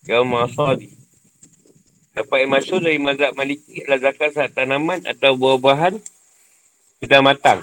[0.00, 0.88] Kau mahasadi.
[2.16, 6.00] Dapat yang masuk dari mazhab maliki adalah zakat saat tanaman atau buah-buahan
[7.00, 7.60] sudah matang.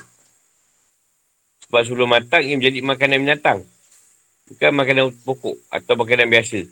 [1.68, 3.60] Sebab sebelum matang, ia menjadi makanan binatang.
[4.48, 6.64] Bukan makanan pokok atau makanan biasa.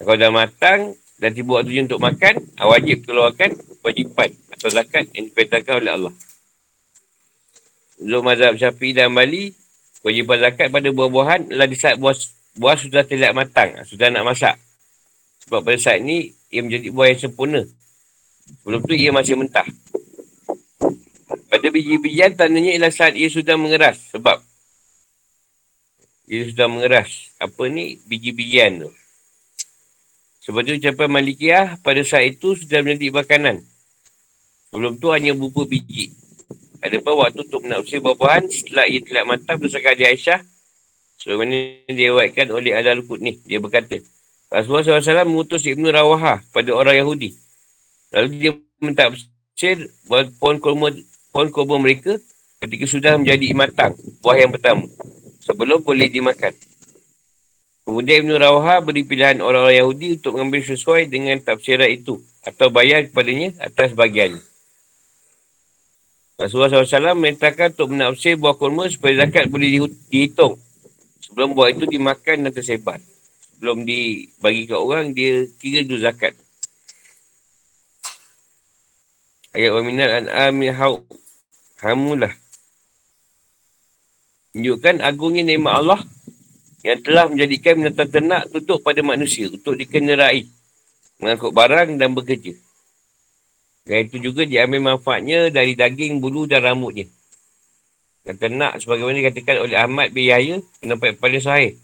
[0.00, 3.52] Kalau dah matang dan tiba waktunya untuk makan, wajib keluarkan
[3.84, 6.14] wajiban atau zakat yang diperintahkan oleh Allah.
[7.96, 9.56] Untuk mazhab syafi'i dan bali,
[10.00, 12.16] kewajiban zakat pada buah-buahan adalah di saat buah,
[12.56, 14.56] buah sudah terlihat matang, sudah nak masak.
[15.48, 17.62] Sebab pada saat ini, ia menjadi buah yang sempurna.
[18.60, 19.64] Sebelum tu, ia masih mentah.
[21.56, 24.12] Pada biji-bijian, tandanya ialah saat ia sudah mengeras.
[24.12, 24.44] Sebab
[26.28, 27.32] ia sudah mengeras.
[27.40, 27.96] Apa ni?
[28.04, 28.92] Biji-bijian tu.
[30.44, 33.64] Sebab tu ucapan Malikiyah pada saat itu sudah menjadi makanan.
[34.68, 36.12] Sebelum tu hanya buku biji.
[36.84, 40.44] Ada pun waktu untuk menafsir buah-buahan setelah ia telah matang bersama di Aisyah.
[41.24, 43.40] Sebab ini dia buatkan oleh Adal ni.
[43.48, 43.96] Dia berkata,
[44.52, 47.32] Rasulullah SAW mengutus Ibn Rawaha pada orang Yahudi.
[48.12, 49.88] Lalu dia minta tafsir
[50.36, 50.92] pohon kurma,
[51.36, 52.16] pohon kurma mereka
[52.64, 53.92] ketika sudah menjadi matang
[54.24, 54.88] buah yang pertama.
[55.44, 56.56] Sebelum boleh dimakan.
[57.84, 62.24] Kemudian Ibn Rawaha beri pilihan orang-orang Yahudi untuk mengambil sesuai dengan tafsiran itu.
[62.40, 64.40] Atau bayar kepadanya atas bagiannya.
[66.40, 70.56] Rasulullah SAW merintahkan untuk menafsir buah kurma supaya zakat boleh dihitung.
[71.20, 72.98] Sebelum buah itu dimakan dan tersebar.
[73.52, 76.32] Sebelum dibagi ke orang, dia kira dulu zakat.
[79.52, 81.04] Ayat wa minal an'ami hau.
[81.80, 82.32] Hamulah.
[84.56, 86.00] Tunjukkan agungnya nikmat Allah
[86.80, 90.48] yang telah menjadikan binatang ternak tutup pada manusia untuk dikenerai.
[91.20, 92.56] Mengangkut barang dan bekerja.
[93.84, 97.06] Dan itu juga diambil manfaatnya dari daging, bulu dan rambutnya.
[98.26, 101.78] Dan ternak sebagaimana dikatakan oleh Ahmad bin Yahya, pendapat paling sahih.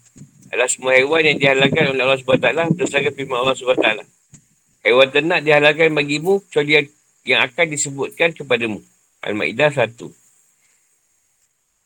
[0.51, 3.87] Adalah semua haiwan yang dihalalkan oleh Allah SWT berdasarkan firman Allah SWT.
[4.83, 6.83] Haiwan ternak dihalalkan bagimu kecuali
[7.23, 8.83] yang akan disebutkan kepadamu.
[9.23, 9.95] Al-Ma'idah 1.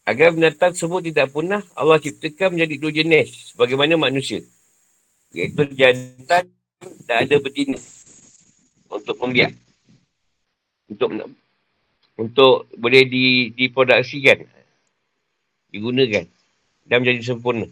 [0.08, 4.40] Agar binatang tersebut tidak punah, Allah ciptakan menjadi dua jenis sebagaimana manusia.
[5.36, 6.48] Iaitu jantan
[7.06, 7.78] tak ada betina
[8.88, 9.52] untuk pembiak
[10.88, 11.10] untuk
[12.18, 14.48] untuk boleh di, diproduksikan
[15.70, 16.26] digunakan
[16.88, 17.68] dan menjadi sempurna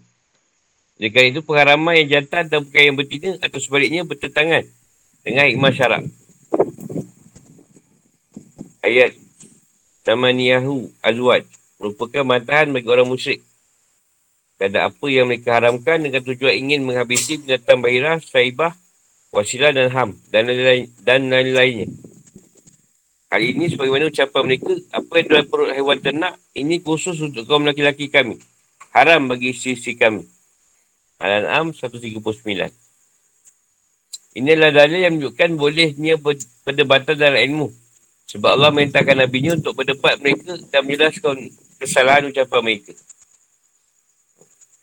[1.00, 4.68] dengan itu pengharaman yang jantan dan bukan yang betina atau sebaliknya bertentangan
[5.24, 6.04] dengan hikmah syarak
[8.84, 9.16] ayat
[10.06, 11.50] Tamaniyahu Azwaj
[11.82, 13.42] merupakan matahan bagi orang musyrik
[14.56, 18.72] ada apa yang mereka haramkan dengan tujuan ingin menghabisi binatang bahirah, saibah,
[19.36, 21.92] wasilah dan ham dan lain-lain dan lain-lainnya.
[23.28, 27.68] Hal ini sebagaimana ucapan mereka, apa yang dalam perut haiwan ternak, ini khusus untuk kaum
[27.68, 28.40] lelaki-lelaki kami.
[28.96, 30.24] Haram bagi sisi kami.
[31.20, 32.24] Al-An'am 139.
[34.40, 36.16] Inilah dalil yang menunjukkan bolehnya
[36.64, 37.68] perdebatan dalam ilmu.
[38.26, 42.94] Sebab Allah merintahkan Nabi untuk berdebat mereka dan menjelaskan kesalahan ucapan mereka.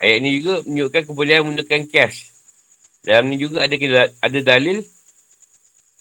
[0.02, 2.30] Ayat ini juga menunjukkan kebolehan menggunakan kias.
[3.02, 3.74] Dalam ini juga ada
[4.22, 4.82] ada dalil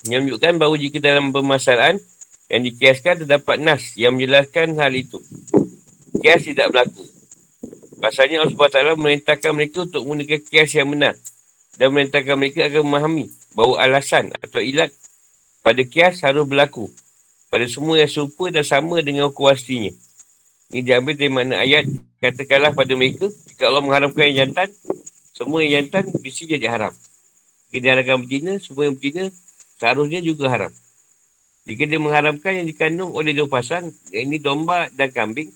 [0.10, 1.98] yang menunjukkan bahawa jika dalam permasalahan
[2.50, 5.18] yang dikiaskan terdapat nas yang menjelaskan hal itu.
[6.22, 7.06] Kias tidak berlaku.
[8.02, 11.14] Pasalnya Allah SWT merintahkan mereka untuk menggunakan kias yang benar.
[11.78, 14.90] Dan merintahkan mereka agar memahami bahawa alasan atau ilat
[15.62, 16.90] pada kias harus berlaku.
[17.52, 19.92] Pada semua yang serupa dan sama dengan hukum aslinya.
[20.72, 21.84] Ini diambil dari makna ayat.
[22.24, 24.72] Katakanlah pada mereka, jika Allah mengharamkan yang jantan,
[25.36, 26.96] semua yang jantan mesti jadi haram.
[27.68, 29.28] Jika dia haramkan betina, semua yang betina
[29.76, 30.72] seharusnya juga haram.
[31.68, 35.52] Jika dia mengharamkan yang dikandung oleh dua pasang, ini domba dan kambing,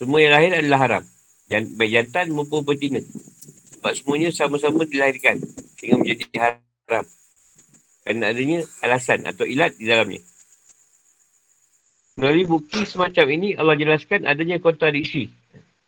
[0.00, 1.04] semua yang lahir adalah haram.
[1.44, 3.04] Dan baik jantan maupun betina.
[3.76, 5.44] Sebab semuanya sama-sama dilahirkan
[5.76, 7.04] sehingga menjadi haram.
[8.00, 10.24] Kerana adanya alasan atau ilat di dalamnya.
[12.14, 15.34] Melalui bukti semacam ini, Allah jelaskan adanya kontradiksi.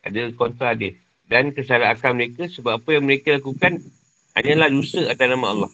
[0.02, 0.98] Ada kontradiksi.
[1.26, 3.82] Dan kesalahan akal mereka sebab apa yang mereka lakukan
[4.38, 5.70] hanyalah dosa atas nama Allah.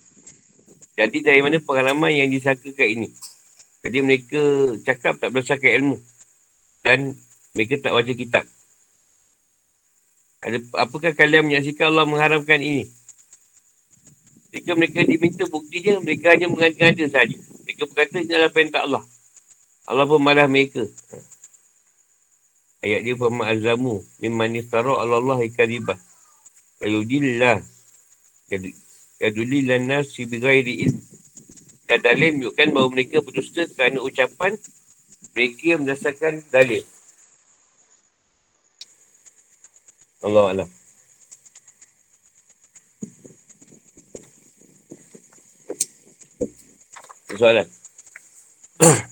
[0.96, 3.08] Jadi dari mana pengalaman yang disangkakan ini?
[3.84, 4.40] Jadi mereka
[4.84, 5.96] cakap tak berdasarkan ilmu.
[6.84, 7.16] Dan
[7.52, 8.44] mereka tak baca kitab.
[10.42, 12.88] Ada, apakah kalian menyaksikan Allah mengharamkan ini?
[14.52, 17.40] Jika mereka diminta bukti dia, mereka hanya mengada-ngada sahaja.
[17.40, 19.04] Mereka berkata, ini adalah perintah Allah.
[19.86, 20.86] Allah pun mereka.
[22.82, 25.98] Ayat dia, Fama azamu, mimman istara Allah Allah ikaribah.
[26.82, 27.62] Ayudillah.
[29.22, 31.02] Yadulillah nasi bighairi ilmu.
[31.86, 34.58] Dan dalil menunjukkan bahawa mereka berdusta kerana ucapan
[35.34, 36.82] mereka berdasarkan dalil.
[40.22, 40.68] Allah Allah.
[47.38, 47.66] Soalan.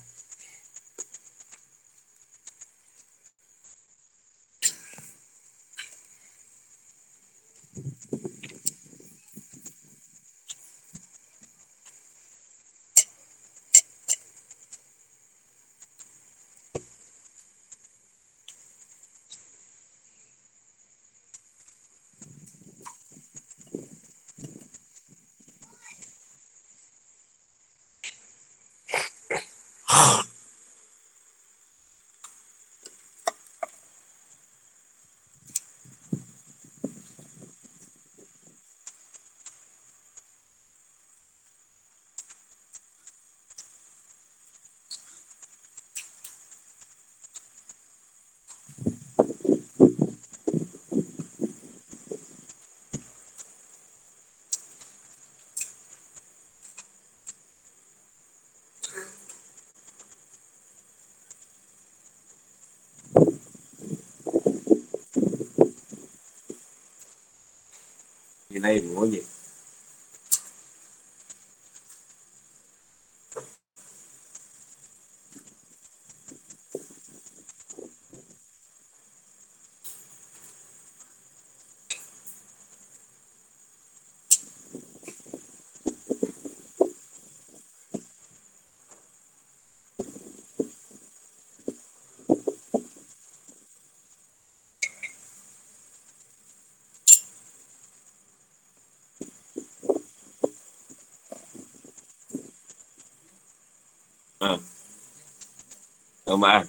[106.39, 106.67] Maaf.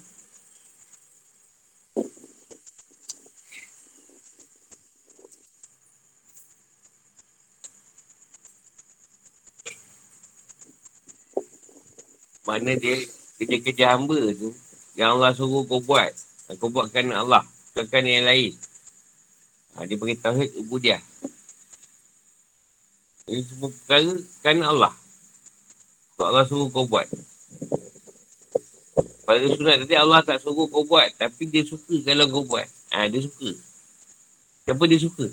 [12.41, 12.97] Mana dia
[13.39, 14.51] kerja-kerja hamba tu
[14.99, 16.11] yang Allah suruh kau buat.
[16.59, 17.43] Kau buat kerana Allah.
[17.71, 18.51] Bukan yang lain.
[19.77, 20.99] Ha, dia bagi tauhid ubudiah.
[23.31, 24.93] Ini semua perkara kerana Allah.
[26.19, 27.07] Kau Allah suruh kau buat.
[29.31, 31.07] Pada sunat tadi Allah tak suruh kau buat.
[31.15, 32.67] Tapi dia suka kalau kau buat.
[32.91, 33.47] Ha, dia suka.
[34.67, 35.31] Siapa dia suka?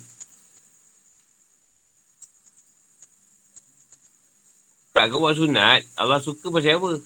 [4.94, 7.02] Tak kau buat sunat, Allah suka pasal apa?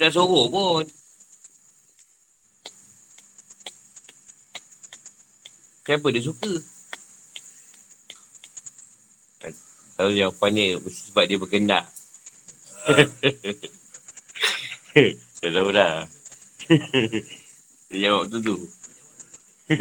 [0.00, 0.88] Dia tak suruh pun.
[5.84, 6.52] Siapa dia suka?
[10.00, 11.84] Tahu jawapan ni sebab dia berkendak.
[15.38, 16.02] Tak tahu dah.
[17.88, 18.56] Dia jawab tu tu.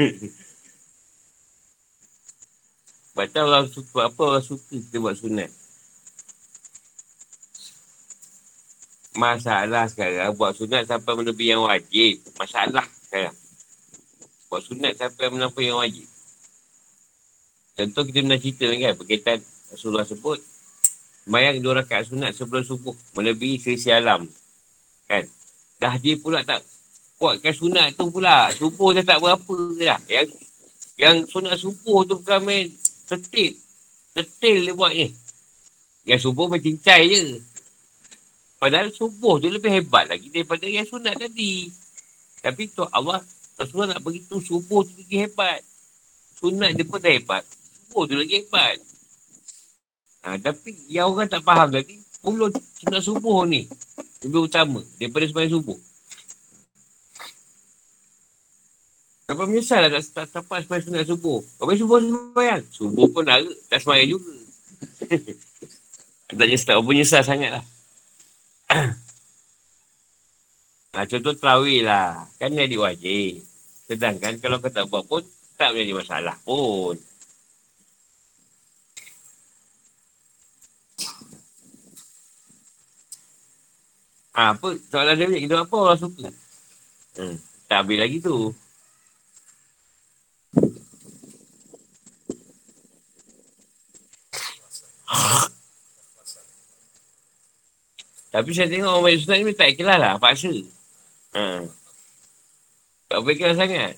[3.17, 5.49] Baca orang suka, apa orang suka kita buat sunat.
[9.17, 12.21] Masalah sekarang buat sunat sampai melebihi yang wajib.
[12.37, 13.33] Masalah sekarang.
[14.53, 16.05] Buat sunat sampai melampaui yang wajib.
[17.73, 19.37] Contoh kita pernah cerita kan berkaitan
[19.73, 20.37] Rasulullah sebut.
[21.25, 22.93] Mayang dua rakaat sunat sebelum subuh.
[23.17, 24.29] Melebihi seisi alam.
[25.09, 25.25] Kan?
[25.77, 26.65] Dah dia pula tak
[27.21, 28.49] kuatkan sunat tu pula.
[28.53, 30.01] Subuh dah tak berapa dah.
[30.09, 30.27] Yang
[30.97, 32.65] yang sunat subuh tu bukan main
[33.05, 33.53] setil.
[34.17, 35.13] Setil dia buat ni.
[36.09, 37.37] Yang subuh main cincai je.
[38.57, 41.69] Padahal subuh tu lebih hebat lagi daripada yang sunat tadi.
[42.41, 43.21] Tapi tu Allah
[43.57, 45.61] Rasulullah nak beritahu subuh tu lagi hebat.
[46.41, 47.45] Sunat dia pun dah hebat.
[47.45, 48.81] Subuh tu lagi hebat.
[50.25, 53.69] Ha, tapi yang orang tak faham tadi, mulut sunat subuh ni
[54.25, 55.79] lebih utama daripada sembahyang subuh.
[59.27, 61.39] Kenapa menyesal lah tak, tak dapat sembahyang sunat subuh?
[61.59, 62.63] Apa subuh sembahyang?
[62.71, 64.33] Subuh pun dah tak sembahyang juga.
[66.39, 67.65] tak nyesal, apa menyesal sangat lah.
[70.95, 72.23] nah, contoh terawih lah.
[72.39, 73.43] Kan jadi wajib.
[73.83, 75.23] Sedangkan kalau kau tak buat pun,
[75.59, 76.95] tak menjadi masalah pun.
[84.37, 84.69] Ha, apa?
[84.93, 86.29] Soalan dia macam hidup apa orang suka?
[87.17, 87.41] Hmm.
[87.65, 88.53] Tak habis lagi tu.
[98.29, 100.13] Tapi saya tengok orang banyak sunat ni tak ikhlas lah.
[100.21, 100.53] Paksa.
[101.33, 101.65] Ha.
[103.09, 103.97] Tak ikhlas sangat.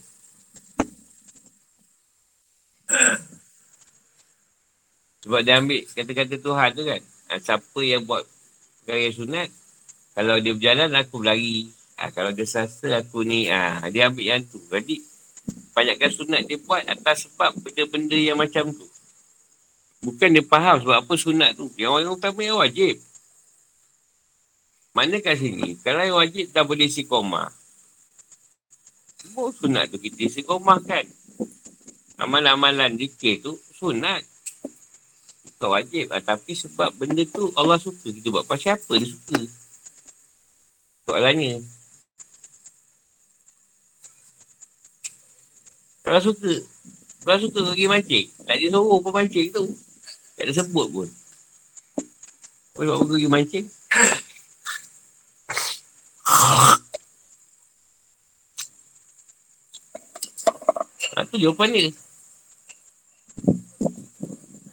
[5.28, 7.02] Sebab dia ambil kata-kata Tuhan tu kan.
[7.28, 8.24] Ha, siapa yang buat
[8.88, 9.52] perkara sunat,
[10.18, 11.70] kalau dia berjalan, aku berlari.
[12.00, 13.52] Ha, kalau dia sasa, aku ni.
[13.52, 14.60] Ha, dia ambil yang tu.
[14.72, 15.04] Jadi,
[15.76, 18.88] banyakkan sunat dia buat atas sebab benda-benda yang macam tu.
[20.00, 21.68] Bukan dia faham sebab apa sunat tu.
[21.76, 22.96] Yang orang utama yang wajib.
[24.96, 27.52] Mana kat sini, kalau yang wajib tak boleh koma.
[29.20, 31.04] Semua sunat tu kita koma kan.
[32.20, 34.24] Amalan-amalan zikir tu sunat.
[35.60, 36.12] Bukan wajib.
[36.12, 38.48] Ha, tapi sebab benda tu Allah suka kita buat.
[38.48, 39.59] Pasal apa dia suka?
[41.10, 41.66] Soalannya.
[46.06, 46.54] Kalau suka,
[47.26, 49.66] kalau suka pergi mancing, tak ada suruh pun mancing tu.
[50.38, 51.10] Tak ada sebut pun.
[52.78, 53.66] Kau buat pergi mancing?
[61.18, 61.90] Ha, tu jawapan dia.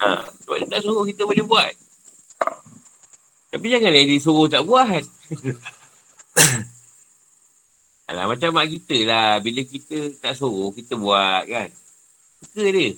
[0.04, 1.72] Ha, sebab dia tak suruh kita boleh buat.
[3.56, 5.00] Tapi janganlah dia suruh tak buat.
[8.16, 9.36] Alah, macam mak kita lah.
[9.44, 11.68] Bila kita tak suruh, kita buat kan.
[12.40, 12.96] Suka dia.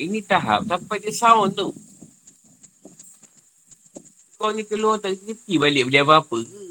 [0.00, 1.68] Ini tahap sampai dia sound tu.
[4.40, 6.64] Kau ni keluar tak kerti balik beli apa-apa ke?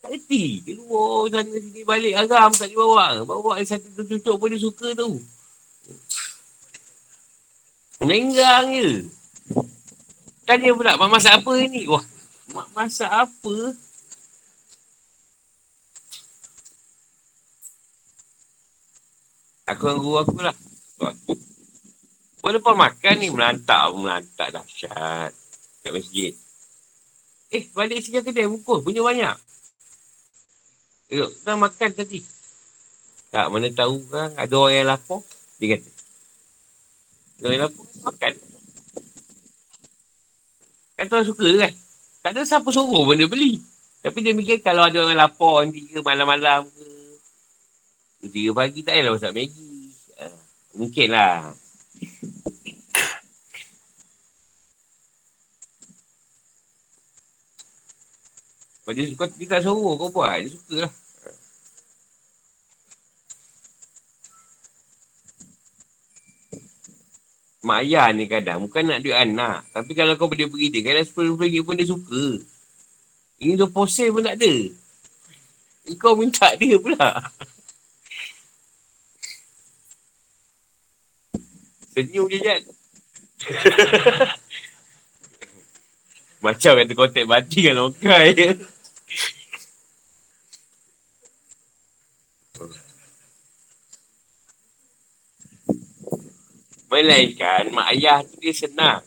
[0.00, 0.64] Tak kerti.
[0.64, 3.28] Keluar sana sini balik agam tak dibawa.
[3.28, 5.20] Bawa satu tu cucuk pun dia suka tu.
[8.00, 9.04] Menenggang je.
[10.48, 11.84] Tanya pula, mak masak apa ni?
[11.84, 12.04] Wah,
[12.56, 13.76] mak masak apa?
[19.64, 20.56] Aku dengan guru aku lah.
[22.44, 25.32] Lepas makan ni melantak, melantak dahsyat
[25.84, 26.32] kat masjid.
[27.52, 29.36] Eh, balik sini kedai bungkus, punya banyak.
[31.08, 32.20] Tengok, kita makan tadi.
[33.28, 35.20] Tak, mana tahu kan ada orang yang lapar.
[35.60, 35.90] Dia kata.
[35.90, 38.32] Ada orang yang lapar, makan.
[40.94, 41.72] Kan tu orang suka kan?
[42.24, 43.60] Tak ada siapa suruh pun dia beli.
[44.00, 46.93] Tapi dia mikir kalau ada orang lapar nanti ke malam-malam ke.
[48.24, 49.92] Tiga pagi tak payahlah masak Maggi.
[50.16, 50.38] Uh,
[50.80, 51.52] mungkin lah.
[58.84, 60.44] Kalau dia suka, dia tak suruh kau buat.
[60.44, 60.92] Dia suka lah.
[67.64, 69.64] Mak ayah ni kadang bukan nak duit anak.
[69.72, 72.24] Tapi kalau kau boleh beri dia, kadang RM10 pun dia suka.
[73.40, 74.54] Ini tu posen pun tak ada.
[75.96, 77.24] Kau minta dia pula.
[81.94, 82.62] Senyum je kan.
[86.44, 88.34] Macam kata kontak mati kan lokai.
[96.90, 99.02] Melainkan mak ayah tu dia senang.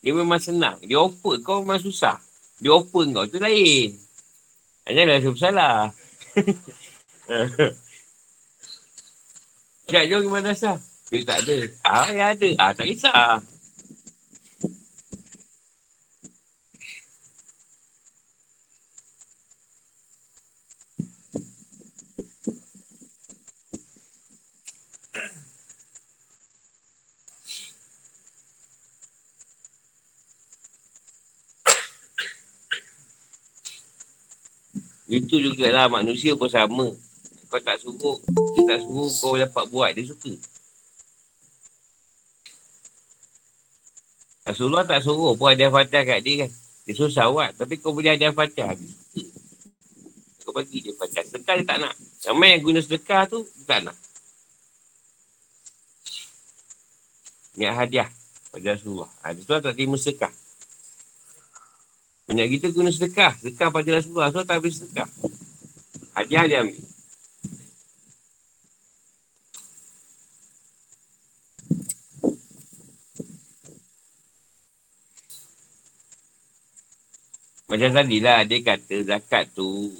[0.00, 0.80] Dia memang senang.
[0.80, 2.16] Dia offer kau memang susah.
[2.58, 3.92] Dia offer kau tu lain.
[4.88, 5.92] Hanya lah rasa bersalah.
[9.88, 10.76] Sekejap jom ke madrasah.
[11.08, 11.56] Dia tak ada.
[11.88, 12.48] Ah, ya ada.
[12.60, 13.40] Ah, tak kisah.
[35.08, 36.92] Itu jugalah manusia pun sama.
[37.48, 38.20] Kau tak suruh,
[38.52, 40.36] dia tak suruh kau dapat buat, dia suka.
[44.48, 46.50] Rasulullah tak suruh pun ada fatah kat dia kan.
[46.88, 47.52] Dia susah buat.
[47.52, 48.72] Tapi kau boleh ada fatah.
[50.40, 51.20] Kau bagi dia fatah.
[51.28, 51.92] Sedekah dia tak nak.
[52.16, 53.96] Sama yang guna sedekah tu, dia tak nak.
[57.60, 58.08] Niat hadiah
[58.48, 59.10] pada Rasulullah.
[59.20, 60.32] Ha, Rasulullah tak terima sedekah.
[62.32, 63.32] Banyak kita guna sedekah.
[63.36, 64.32] Sedekah pada Rasulullah.
[64.32, 65.08] Rasulullah tak habis sedekah.
[66.16, 66.80] Hadiah dia ambil.
[77.68, 79.92] Macam tadi lah, dia kata zakat tu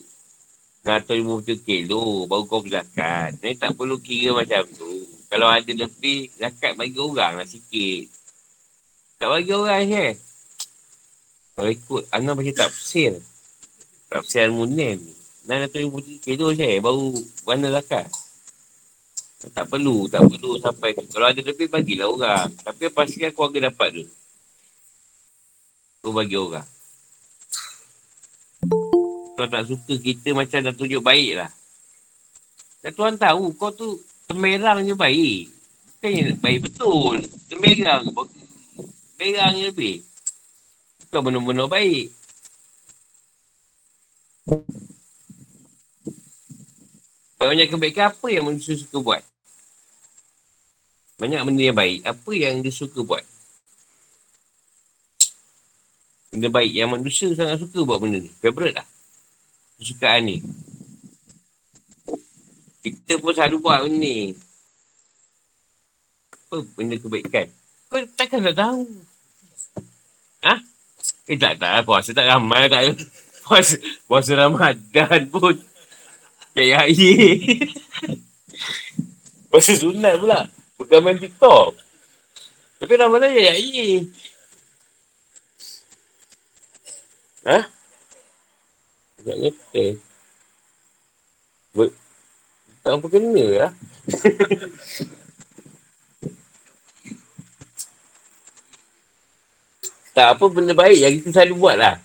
[0.89, 3.37] 150 kilo baru kau berzakat.
[3.45, 5.05] Ni tak perlu kira macam tu.
[5.29, 8.09] Kalau ada lebih, zakat bagi orang lah sikit.
[9.21, 10.07] Tak bagi orang je.
[11.53, 13.21] Kalau ikut, Ana baca tafsir.
[14.09, 15.05] Tafsir Al-Munim.
[15.45, 17.13] Dan Dato' Ibu Tidur saya baru
[17.45, 18.09] mana lakar.
[19.53, 21.05] Tak perlu, tak perlu sampai tu.
[21.13, 22.49] Kalau ada lebih, bagilah orang.
[22.65, 24.05] Tapi pastikan keluarga dapat tu.
[26.01, 26.78] Kau bagi orang.
[29.39, 31.47] Kalau tak suka, kita macam dah tunjuk baik lah.
[32.83, 35.47] Dan Tuhan tahu, kau tu temerang je baik.
[36.03, 37.23] Kan baik betul.
[37.47, 38.03] Temerang.
[39.15, 40.03] Temerang je lebih.
[41.15, 42.11] Kau benar-benar baik.
[47.39, 49.23] Banyak kebaikan apa yang manusia suka buat?
[51.23, 52.03] Banyak benda yang baik.
[52.03, 53.23] Apa yang dia suka buat?
[56.35, 58.35] Benda baik yang manusia sangat suka buat benda ni.
[58.43, 58.98] Favorite lah.
[59.79, 60.43] Kesukaan ni.
[62.83, 64.35] Kita pun selalu buat benda ni.
[66.51, 67.47] Apa benda kebaikan?
[67.87, 68.83] Kau takkan tak tahu.
[70.43, 70.55] Ha?
[71.31, 71.87] Eh tak tak.
[71.87, 72.99] Puasa tak ramai tak.
[73.49, 75.57] Puasa, puasa Ramadan pun.
[76.53, 77.65] Kayak air.
[79.49, 80.45] Puasa sunat pula.
[80.77, 81.73] Bukan main TikTok.
[82.83, 84.05] Tapi Ramadan kayak air.
[87.49, 87.78] Ha?
[89.29, 90.01] Tak ngerti.
[91.77, 91.93] Ber-
[92.81, 93.77] tak apa kena lah.
[100.17, 102.01] tak apa benda baik yang kita selalu buat lah.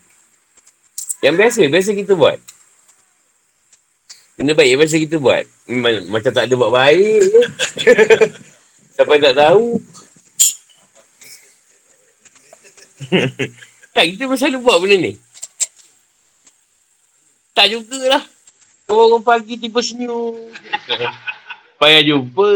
[1.23, 2.35] Yang biasa, biasa kita buat.
[4.35, 5.47] Benda baik yang biasa kita buat.
[6.11, 7.23] Macam tak ada buat baik.
[8.99, 9.79] Sampai tak tahu.
[13.95, 15.15] tak, kita selalu buat benda ni.
[17.53, 18.23] Tak jugalah.
[18.89, 20.33] Orang pagi tiba senyum.
[21.79, 22.51] Payah jumpa.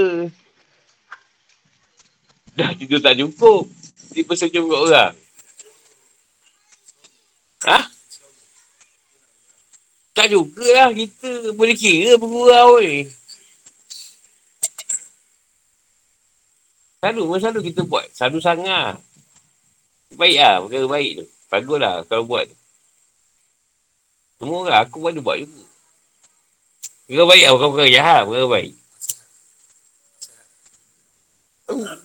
[2.57, 3.69] Dah tidur tak cukup.
[4.11, 5.13] Tiba senyum kat orang.
[7.69, 7.79] Ha?
[10.17, 13.05] Tak jugalah kita boleh kira bergurau ni.
[16.97, 18.09] Selalu, selalu kita buat.
[18.17, 18.97] Selalu sangat.
[20.17, 21.25] Baik lah, perkara baik tu.
[21.47, 22.49] Bagus lah kalau buat.
[22.49, 22.56] Semua
[24.45, 25.65] orang, aku pun ada buat juga.
[27.07, 28.73] Kau baik lah, bukan perkara jahat, Kau baik.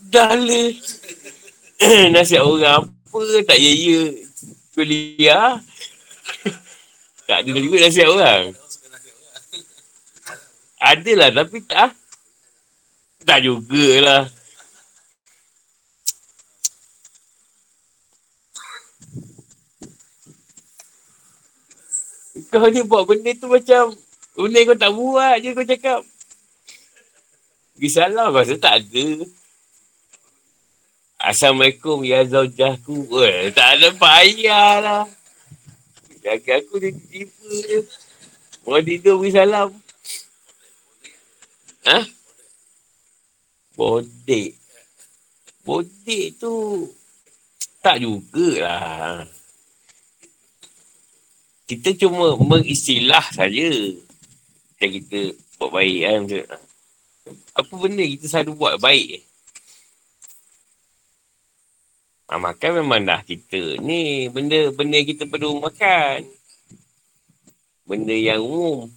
[0.09, 0.70] Dah lah.
[2.14, 4.01] Nasihat orang apa, tak ya-ya.
[4.72, 5.61] Kuliah.
[7.28, 8.43] tak ada juga nasihat orang.
[10.80, 11.93] Adalah, tapi tak.
[13.22, 14.26] Tak jugalah.
[22.53, 23.96] Kau ni buat benda tu macam
[24.36, 26.00] Benda kau tak buat je kau cakap.
[27.80, 29.09] Risalah rasa tak ada.
[31.16, 33.09] Assalamualaikum ya zaujahku.
[33.24, 35.05] Eh, Tak ada payah lah.
[36.20, 37.80] Jaga aku dia tiba je.
[38.68, 39.68] Mau tidur beri salam.
[41.88, 41.98] Ha?
[43.74, 44.55] Bodek.
[45.64, 46.86] Bodek tu
[47.82, 49.26] Tak jugalah
[51.73, 53.73] kita cuma mengistilah saja.
[54.77, 56.20] Macam kita buat baik kan.
[57.57, 59.25] Apa benda kita selalu buat baik.
[62.29, 64.29] Ha, makan memang dah kita ni.
[64.29, 66.29] Benda-benda kita perlu makan.
[67.89, 68.93] Benda yang umum.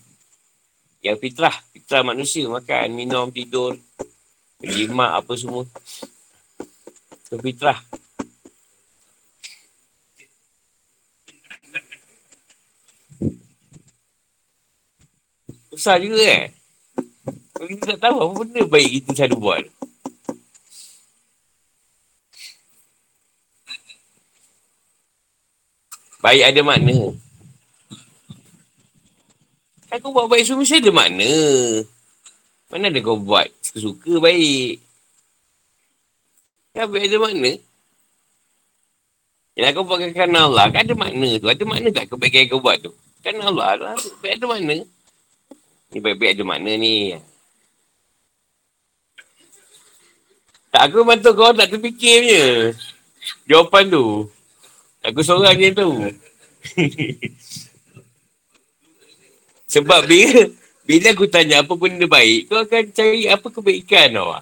[1.00, 1.56] Yang fitrah.
[1.72, 3.80] Fitrah manusia makan, minum, tidur.
[4.60, 5.64] Jimat apa semua.
[7.24, 7.80] Itu fitrah.
[15.76, 16.56] Besar juga eh.
[17.52, 19.64] Kalau kita tak tahu apa benda baik kita selalu buat.
[26.24, 27.12] Baik ada makna.
[29.92, 31.32] Kan kau buat baik semua mesti ada makna.
[32.72, 34.80] Mana ada kau buat suka-suka baik.
[36.72, 37.52] Kan baik ada makna.
[39.60, 41.52] Yang kau buat kerana Allah kan ada makna tu.
[41.52, 42.96] Ada makna tak kebaikan yang kau buat tu?
[43.20, 43.96] Kan Allah lah.
[44.24, 44.95] Baik ada makna.
[45.96, 47.16] Ni baik-baik ada makna ni.
[50.76, 52.46] Tak aku memang kau tak terfikir je.
[53.48, 54.28] Jawapan tu.
[55.08, 55.88] Aku seorang je tu.
[59.72, 60.52] Sebab bila,
[60.84, 64.36] bila aku tanya apa benda baik, kau akan cari apa kebaikan tau.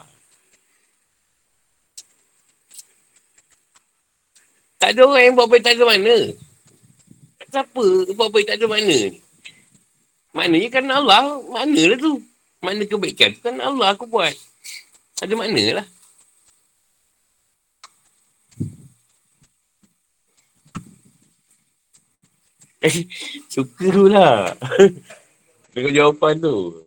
[4.81, 6.17] Tak ada orang yang buat baik tak ada mana.
[7.45, 7.85] Siapa
[8.17, 9.22] buat baik tak ada mana ni?
[10.33, 12.17] Maknanya kan Allah, mana lah tu?
[12.57, 14.33] Mana kebaikan tu kan Allah aku buat.
[15.21, 15.87] Ada mana lah.
[23.53, 24.57] Suka tu lah.
[25.73, 26.83] Dengan jawapan tu.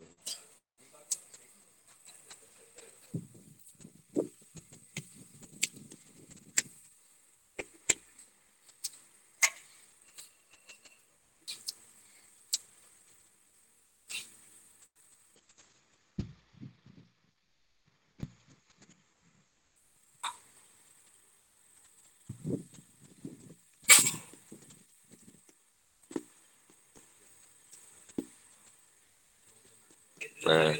[30.46, 30.78] Ha.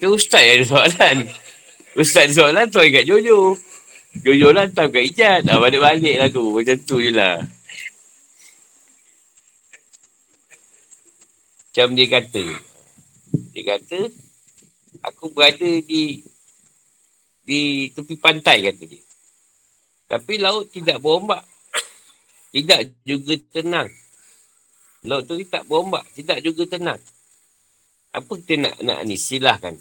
[0.00, 0.06] Ke
[0.38, 1.16] ustaz yang ada soalan.
[1.98, 3.38] Ustaz ada soalan tu kat Jojo.
[4.22, 5.38] Jojo lah tahu kat Ijat.
[5.46, 6.54] Dah balik-balik lah tu.
[6.54, 7.42] Macam tu je lah.
[11.68, 12.44] Macam dia kata.
[13.54, 13.98] Dia kata,
[15.04, 16.22] aku berada di
[17.44, 19.02] di tepi pantai kata dia.
[20.08, 21.44] Tapi laut tidak berombak.
[22.48, 23.90] Tidak juga tenang.
[25.04, 26.02] Laut tu tak berombak.
[26.16, 26.98] Tidak juga tenang.
[28.16, 29.20] Apa kita nak nak ni?
[29.20, 29.76] Silahkan.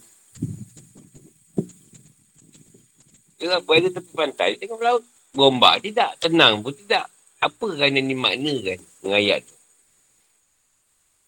[3.38, 5.04] Dia berada tepi pantai, tengok laut.
[5.38, 7.06] Berombak tidak, tenang pun tidak.
[7.38, 9.54] Apa kan ni makna kan mengayat tu?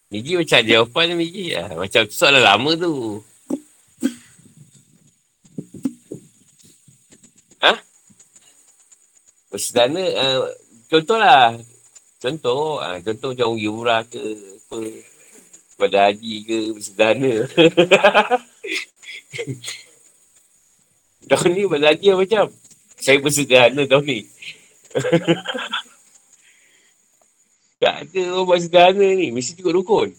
[0.10, 1.54] Miji macam jawapan Miji.
[1.54, 3.22] Ya, macam soalan lama tu.
[7.62, 7.74] Ha?
[9.54, 10.50] Bersedana, uh,
[10.90, 11.62] contohlah.
[12.20, 14.20] Contoh, uh, contoh macam Yura ke
[14.66, 14.78] apa
[15.78, 17.34] pada haji ke bersedana.
[21.30, 22.50] tahun ni haji macam?
[23.00, 24.20] Saya bersedana tahun ni.
[27.80, 29.32] tak ada orang bersedana ni.
[29.32, 30.12] Mesti juga rukun.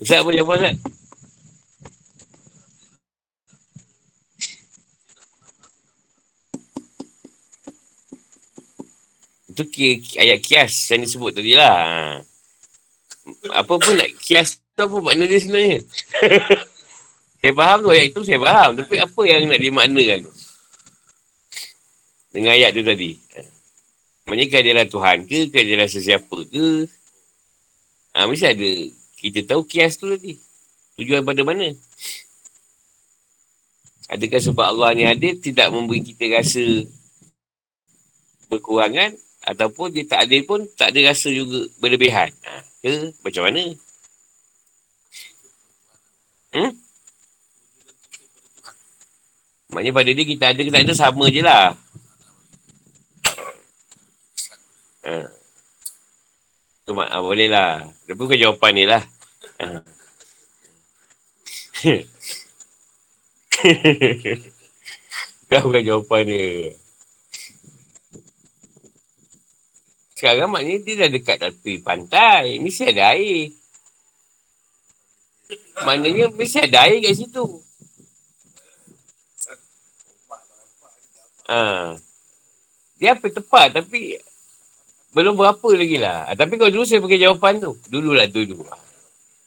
[0.00, 0.76] Ustaz apa jawapan Ustaz?
[9.50, 9.66] Itu
[10.16, 12.24] ayat kias yang disebut tadi lah.
[13.48, 15.80] Apa pun nak kias tu apa makna dia sebenarnya.
[17.40, 18.70] saya faham tu ayat itu saya faham.
[18.76, 20.32] Tapi apa yang nak dimaknakan tu?
[22.36, 23.16] Dengan ayat tu tadi.
[24.28, 26.68] Maksudnya kan dia Tuhan ke, kan dia sesiapa ke.
[28.14, 28.70] Ha, mesti ada.
[29.16, 30.36] Kita tahu kias tu tadi.
[31.00, 31.72] Tujuan pada mana?
[34.10, 36.62] Adakah sebab Allah ni ada tidak memberi kita rasa
[38.50, 42.28] berkurangan Ataupun dia tak ada pun, tak ada rasa juga berlebihan.
[42.44, 43.62] Ha, ke macam mana?
[46.50, 46.72] Hmm?
[49.70, 51.78] Maknanya pada dia kita ada ke tak ada sama je lah.
[55.06, 55.30] Ha.
[56.84, 57.86] Tu mak, ha, boleh lah.
[58.08, 59.02] Tapi bukan jawapan ni lah.
[59.62, 59.78] Ha.
[65.48, 66.74] Kau bukan jawapan ni.
[70.20, 72.60] Sekarang maknanya dia dah dekat tepi pantai.
[72.60, 73.56] Mesti ada air.
[75.80, 77.46] Maknanya mesti ada air kat situ.
[81.48, 81.96] Ha.
[83.00, 84.20] Dia apa tepat tapi
[85.16, 86.28] belum berapa lagi lah.
[86.28, 87.72] Ha, tapi kalau dulu saya pakai jawapan tu.
[87.88, 88.60] Dulu lah dulu.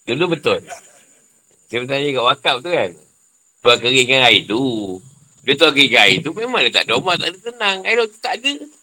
[0.09, 0.57] Dulu betul.
[1.69, 2.89] Saya bertanya kat wakaf tu kan.
[3.61, 4.97] Tuan keringkan air tu.
[5.45, 7.77] Dia tuan keringkan air tu memang dia tak ada rumah, tak ada tenang.
[7.85, 8.81] Air tu tak ada.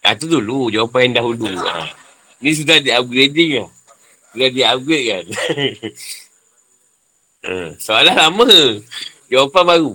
[0.00, 1.48] Ah tu dulu jawapan yang dahulu.
[1.60, 1.92] Ha.
[2.40, 3.70] Ni sudah di upgrading lah.
[4.32, 5.24] Sudah di upgrade kan.
[7.44, 7.52] ha.
[7.84, 8.48] Soalan lama.
[9.30, 9.94] Jawapan baru.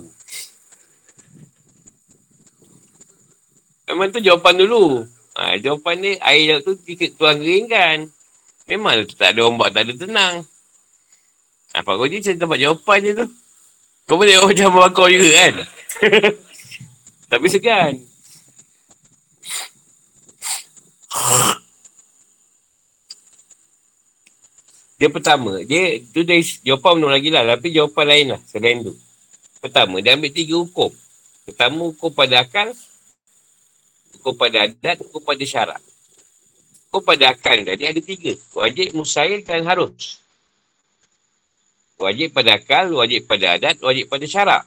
[3.86, 5.06] Memang tu jawapan dulu.
[5.36, 6.74] Ha, jawapan ni air tu
[7.18, 7.98] tuan kering kan.
[8.66, 10.34] Memang tu tak ada ombak, tak ada tenang.
[11.76, 13.26] Apa kau je saya dapat jawapan je tu.
[14.08, 15.54] Kau boleh jawab macam bakar juga kan.
[17.30, 17.92] Tapi segan.
[24.96, 27.44] Dia pertama, dia tu dari jawapan menurut lagi lah.
[27.56, 28.96] Tapi jawapan lain lah selain tu.
[29.60, 30.88] Pertama, dia ambil tiga hukum.
[31.44, 32.72] Pertama, hukum pada akal.
[34.16, 35.82] Hukum pada adat, hukum pada syarat.
[36.88, 38.32] Hukum pada akal tadi ada tiga.
[38.56, 40.16] Wajib, musail dan harus.
[42.00, 44.64] Wajib pada akal, wajib pada adat, wajib pada syarat.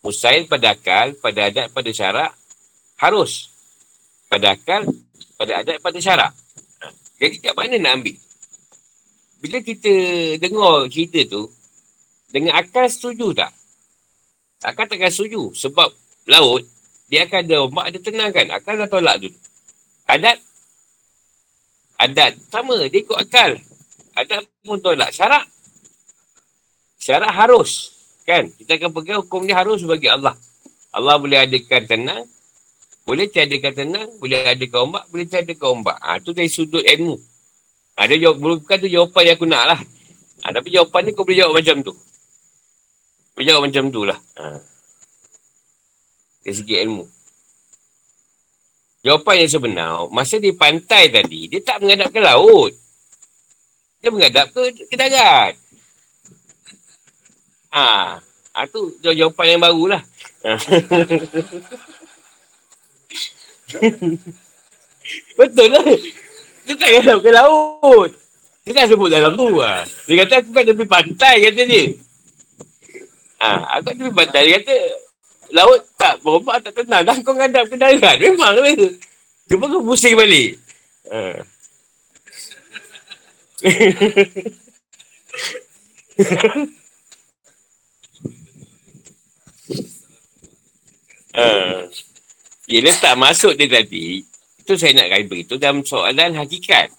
[0.00, 2.32] Musail pada akal, pada adat, pada syarat.
[2.96, 3.50] Harus.
[4.30, 4.86] Pada akal,
[5.34, 6.32] pada adat pada syarak.
[7.18, 8.16] Jadi kat mana nak ambil?
[9.42, 9.92] Bila kita
[10.38, 11.50] dengar cerita tu,
[12.30, 13.50] dengan akal setuju tak?
[14.60, 15.50] Akal takkan setuju.
[15.56, 15.88] Sebab
[16.28, 16.62] laut,
[17.08, 18.46] dia akan ada ombak, ada tenang kan?
[18.52, 19.34] Akal dah tolak dulu.
[20.06, 20.38] Adat?
[21.96, 22.32] Adat.
[22.52, 23.56] Sama, dia ikut akal.
[24.14, 25.10] Adat pun tolak.
[25.10, 25.48] Syarak?
[27.00, 27.96] Syarak harus.
[28.28, 28.52] Kan?
[28.52, 30.36] Kita akan pegang hukum ni harus bagi Allah.
[30.92, 32.22] Allah boleh adakan tenang,
[33.10, 35.98] boleh tiadakan tenang, boleh adakan ombak, boleh tiadakan ombak.
[35.98, 37.18] Ha, tu dari sudut ilmu.
[37.98, 39.80] Ada ha, jawab, bukan tu jawapan yang aku nak lah.
[40.46, 41.90] Ha, tapi jawapan ni kau boleh jawab macam tu.
[43.34, 44.14] Boleh jawab macam tu lah.
[44.38, 44.62] Ha.
[46.46, 47.02] Dari segi ilmu.
[49.02, 52.70] Jawapan yang sebenar, masa di pantai tadi, dia tak menghadap ke laut.
[53.98, 55.58] Dia menghadap ke, ke darat.
[57.74, 58.22] Ha.
[58.22, 60.02] ha tu jawapan yang barulah.
[65.38, 65.84] Betul lah.
[66.66, 68.10] Dia tak menghadap ke laut.
[68.66, 69.84] Dia tak sebut dalam tu lah.
[70.06, 71.82] Dia kata aku kan tepi pantai kata dia.
[73.40, 73.48] Ha,
[73.78, 74.42] aku kan tepi pantai.
[74.46, 74.74] Dia kata
[75.50, 77.02] laut tak berobat tak tenang.
[77.02, 78.16] Dah kau ngadap ke darat.
[78.20, 78.92] Memang lah.
[79.50, 80.54] Cuma kau pusing balik.
[81.10, 81.42] Ha.
[91.36, 91.84] ha.
[92.70, 94.22] Dia tak masuk dia tadi.
[94.62, 96.94] Itu saya nak kata beritahu dalam soalan hakikat.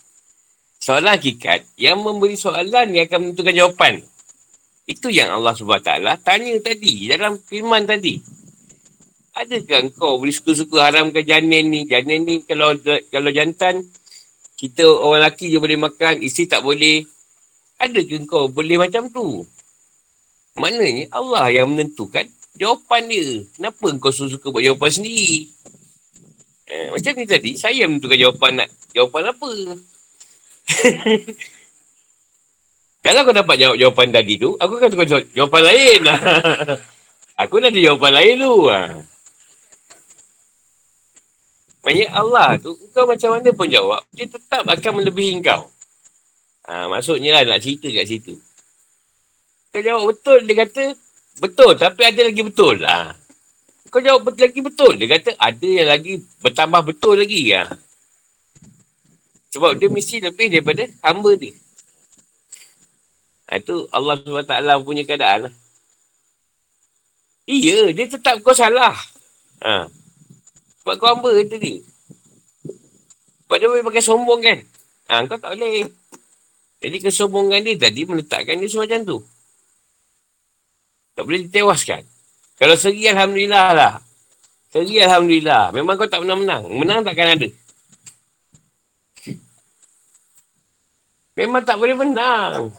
[0.83, 3.93] Soalan hakikat yang memberi soalan yang akan menentukan jawapan.
[4.83, 8.19] Itu yang Allah SWT tanya tadi dalam firman tadi.
[9.31, 11.87] Adakah kau boleh suka-suka haramkan janin ni?
[11.87, 12.75] Janin ni kalau
[13.07, 13.87] kalau jantan,
[14.59, 17.07] kita orang lelaki je boleh makan, isteri tak boleh.
[17.79, 19.47] Adakah kau boleh macam tu?
[20.59, 23.43] Maknanya Allah yang menentukan jawapan dia.
[23.55, 25.51] Kenapa kau suka-suka buat jawapan sendiri?
[26.71, 28.69] Eh, macam ni tadi, saya menentukan jawapan nak.
[28.95, 29.49] Jawapan apa?
[33.01, 36.01] Kalau kau dapat jawab jawapan tadi tu, aku akan tukar jawapan lain.
[37.41, 38.55] aku nak ada jawapan lain tu.
[41.81, 45.65] Maksudnya Allah tu, kau macam mana pun jawab, dia tetap akan melebihi kau.
[46.69, 48.37] Ha, maksudnya lah nak cerita kat situ.
[49.73, 50.93] Kau jawab betul, dia kata,
[51.41, 52.77] betul, tapi ada lagi betul.
[52.85, 53.17] Ha.
[53.89, 57.49] Kau jawab betul lagi betul, dia kata, ada yang lagi bertambah betul lagi.
[57.57, 57.65] Ha.
[59.51, 61.57] Sebab dia mesti lebih daripada hamba dia.
[63.49, 65.53] Ha, itu Allah SWT punya keadaan lah.
[67.49, 68.95] Iya, dia tetap kau salah.
[69.65, 69.89] Ha.
[70.85, 71.83] Sebab kau hamba kata dia.
[73.43, 74.59] Sebab dia boleh pakai sombong kan.
[75.11, 75.91] Ha, kau tak boleh.
[76.81, 79.17] Jadi kesombongan dia tadi meletakkan dia semacam tu.
[81.15, 82.01] Tak boleh ditewaskan.
[82.55, 83.93] Kalau segi Alhamdulillah lah.
[84.71, 85.75] Segi Alhamdulillah.
[85.75, 86.63] Memang kau tak pernah menang.
[86.71, 87.47] Menang takkan ada.
[91.35, 92.69] Memang tak boleh menang.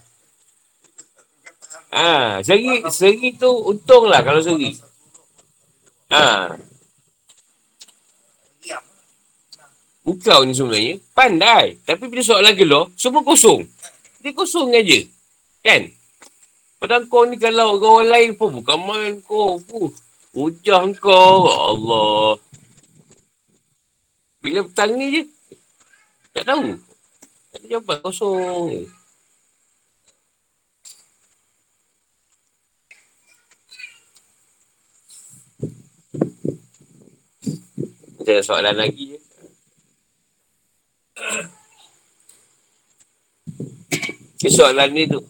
[1.92, 4.72] Ha, segi, segi tu untung lah kalau segi.
[6.08, 6.56] Ha.
[10.02, 11.78] Engkau ni sebenarnya pandai.
[11.86, 13.62] Tapi bila soalan gelor, semua kosong.
[14.18, 14.98] Dia kosong aja.
[15.62, 15.94] Kan?
[16.82, 19.54] Padahal kau ni kalau orang lain pun bukan main kau.
[19.70, 19.94] Puh.
[20.34, 21.46] Ujah kau.
[21.46, 22.42] Allah.
[24.42, 25.22] Bila bertanya je.
[26.34, 26.74] Tak tahu.
[27.54, 28.90] Tak ada jawapan kosong.
[38.26, 39.22] Ada soalan lagi je.
[44.42, 45.22] Ke soalan ni tu.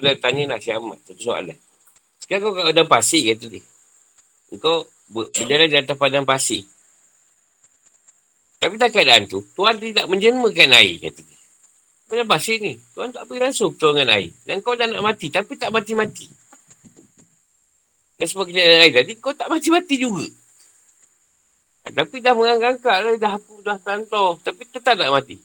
[0.00, 0.96] Dah tanya nak si Ahmad.
[1.04, 1.56] Satu soalan.
[2.24, 3.62] Sekarang kau kat padang pasir kata dia.
[4.56, 6.64] Kau berjalan di atas padang pasir.
[8.60, 11.38] Tapi tak keadaan tu, Tuhan tidak menjemakan air kata dia.
[12.08, 12.76] Padang pasir ni.
[12.96, 14.32] Tuhan tak beri langsung pertolongan air.
[14.42, 15.30] Dan kau dah nak mati.
[15.30, 16.26] Tapi tak mati-mati.
[18.20, 20.26] Dan sebab kejadian air tadi, kau tak mati-mati juga.
[21.90, 24.36] Tapi dah mengangkat lah, dah aku dah tantau.
[24.44, 25.40] Tapi tetap tak mati.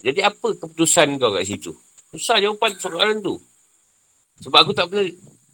[0.00, 1.72] Jadi apa keputusan kau kat situ?
[2.10, 3.38] Susah jawapan soalan tu.
[4.42, 5.06] Sebab aku tak pernah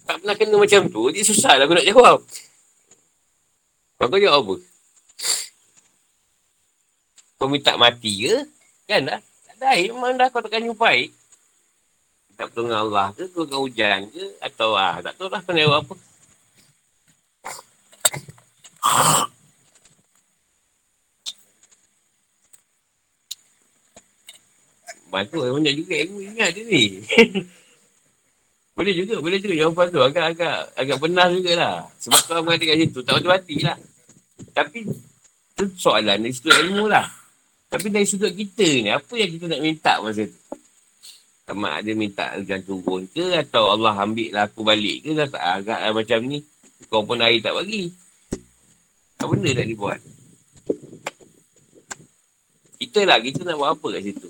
[0.07, 1.02] tak pernah kena macam tu.
[1.11, 2.18] Jadi susah lah aku nak jawab.
[3.96, 4.54] Kau jawab apa?
[7.36, 8.36] Kau minta mati ke?
[8.88, 9.20] Kan dah?
[9.20, 9.92] Tak ada air.
[9.92, 11.11] Memang dah kau takkan jumpa air.
[12.36, 13.28] Tahu dengan Allah ke?
[13.34, 14.24] Kau dengan hujan ke?
[14.40, 15.94] Atau ah, tak tahu lah kau jawab apa.
[25.16, 27.00] Bantu banyak juga ilmu ingat dia ni.
[28.76, 30.00] boleh juga, boleh juga jawapan tu.
[30.04, 31.88] Agak-agak agak benar jugalah.
[32.04, 33.78] Sebab kau mengatakan kat situ, tak mati lah.
[34.52, 34.78] Tapi,
[35.56, 37.08] tu soalan dari sudut ilmu lah.
[37.72, 40.40] Tapi dari sudut kita ni, apa yang kita nak minta masa tu?
[41.48, 45.80] Sama ada minta hujan turun ke atau Allah ambil lah aku balik ke tak agak
[45.80, 46.44] lah macam ni.
[46.92, 47.88] Kau pun air tak bagi.
[49.16, 49.98] Apa benda nak dibuat?
[52.76, 54.28] Kita lah, kita nak buat apa kat situ?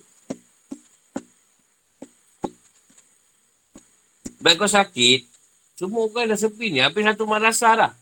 [4.47, 5.27] Baik kau sakit,
[5.75, 6.79] semua orang dah sepi ni.
[6.79, 7.93] Habis satu madrasah dah.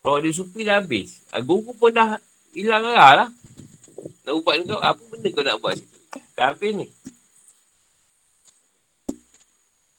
[0.00, 1.20] Kalau dia supi dah habis.
[1.28, 2.16] Ah, guru pun dah
[2.56, 3.30] hilang arah lah.
[4.24, 5.98] Nak ubat kau, apa benda kau nak buat situ?
[6.32, 6.86] Dah habis ni.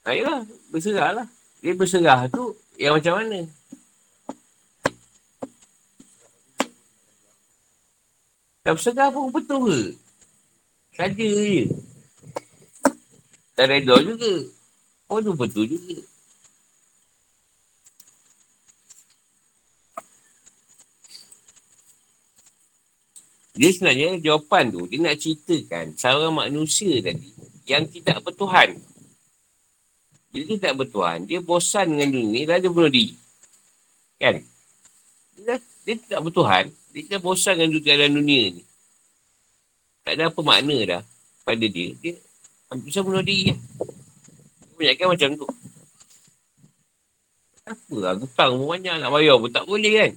[0.02, 1.28] Ayolah, berserah lah.
[1.62, 3.46] Dia berserah tu yang macam mana?
[8.66, 9.82] Dah berserah pun betul ke?
[10.98, 11.70] Saja je.
[13.54, 14.57] Tak reda juga.
[15.08, 16.04] Oh tu betul juga.
[23.58, 27.34] Dia sebenarnya jawapan tu, dia nak ceritakan seorang manusia tadi
[27.66, 28.78] yang tidak bertuhan.
[30.30, 33.18] Dia tak bertuhan, dia bosan dengan dunia, lalu dia bunuh diri.
[34.22, 34.46] Kan?
[35.42, 35.58] Dia,
[35.90, 38.64] dia tak bertuhan, dia dah bosan dengan dunia dalam dunia ni.
[40.06, 41.02] Tak ada apa makna dah
[41.42, 41.98] pada dia.
[41.98, 42.14] Dia
[42.78, 43.60] bisa bunuh diri lah.
[43.82, 43.97] Banyak
[44.78, 45.48] kan macam tu.
[47.68, 50.12] Apa lah, hutang pun banyak nak bayar pun tak boleh kan.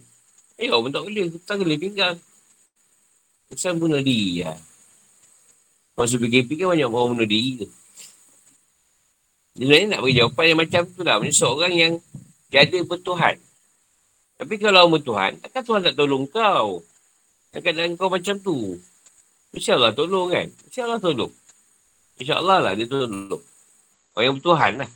[0.55, 2.13] Bayar pun tak boleh, hutang boleh tinggal.
[3.51, 4.55] Pasal bunuh diri lah.
[5.99, 7.69] Masa PKP kan banyak orang bunuh diri tu.
[9.59, 11.19] Dia nak bagi jawapan yang macam tu lah.
[11.19, 11.93] Maksudnya seorang yang
[12.49, 13.37] tiada bertuhan.
[14.41, 16.81] Tapi kalau orang bertuhan, takkan Tuhan tak tolong kau.
[17.51, 18.79] Kadang-kadang kau macam tu.
[19.51, 20.47] InsyaAllah tolong kan.
[20.71, 21.33] InsyaAllah tolong.
[22.23, 23.43] InsyaAllah lah dia tolong.
[24.15, 24.91] Orang yang bertuhan lah.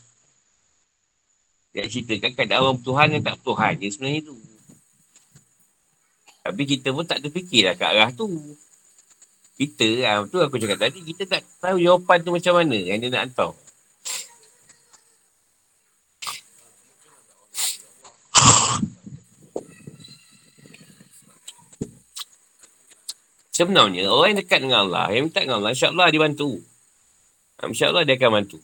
[1.75, 3.75] Dia ceritakan kadang orang bertuhan yang tak bertuhan.
[3.79, 4.37] Dia sebenarnya tu.
[6.45, 8.29] Tapi kita pun tak terfikir lah ke arah tu.
[9.55, 13.11] Kita, ah, tu aku cakap tadi, kita tak tahu jawapan tu macam mana yang dia
[13.11, 13.55] nak hantar.
[23.55, 26.59] Sebenarnya, orang yang dekat dengan Allah, yang minta dengan Allah, insyaAllah dia bantu.
[27.63, 28.59] Ah, InsyaAllah dia akan bantu.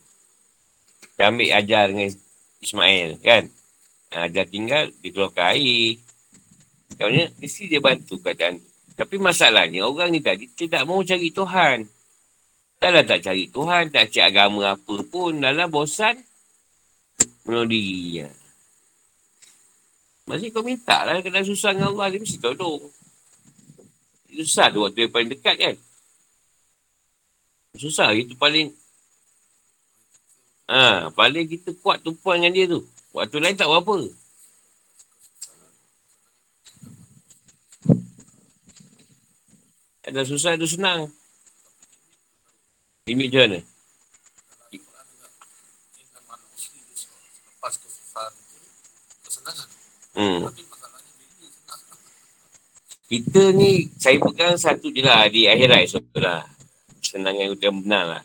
[1.21, 2.09] Dia ambil ajar dengan
[2.64, 3.45] Ismail, kan?
[4.09, 6.01] Ajar tinggal, dia keluarkan air.
[6.97, 8.57] Maksudnya, mesti dia bantu keadaan
[8.97, 11.85] Tapi masalahnya, orang ni tadi tidak mau cari Tuhan.
[12.81, 16.16] Dalam tak cari Tuhan, tak cari agama apa pun, dalam bosan,
[17.45, 18.25] bunuh diri.
[18.25, 18.33] Ya.
[20.25, 22.81] Masih kau minta lah, kena susah dengan Allah, dia mesti tolong.
[24.41, 25.77] Susah tu waktu yang paling dekat kan.
[27.77, 28.73] Susah, itu paling
[30.71, 32.87] Ha, paling kita kuat tumpuan dengan dia tu.
[33.11, 34.07] Waktu lain tak apa-apa.
[40.07, 41.11] Ada susah, ada senang.
[43.11, 43.59] Limit macam mana?
[50.14, 50.41] Hmm.
[53.11, 56.47] Kita ni, saya pegang satu je lah di akhirat esok lah.
[57.03, 58.23] Senang yang yang benar lah.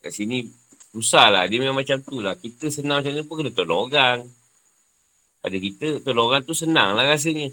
[0.00, 0.48] Kat sini,
[0.94, 1.44] susah lah.
[1.50, 2.34] Dia memang macam tu lah.
[2.36, 4.26] Kita senang macam ni pun kena tolong orang.
[5.40, 7.50] Pada kita, tolong orang tu senang lah rasanya.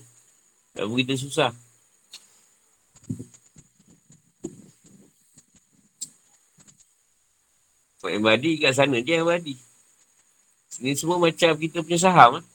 [0.73, 1.51] Tak kita susah.
[8.03, 9.55] Kau yang badi kat sana je yang badi.
[10.67, 12.35] Sini semua macam kita punya saham.
[12.35, 12.45] Lah.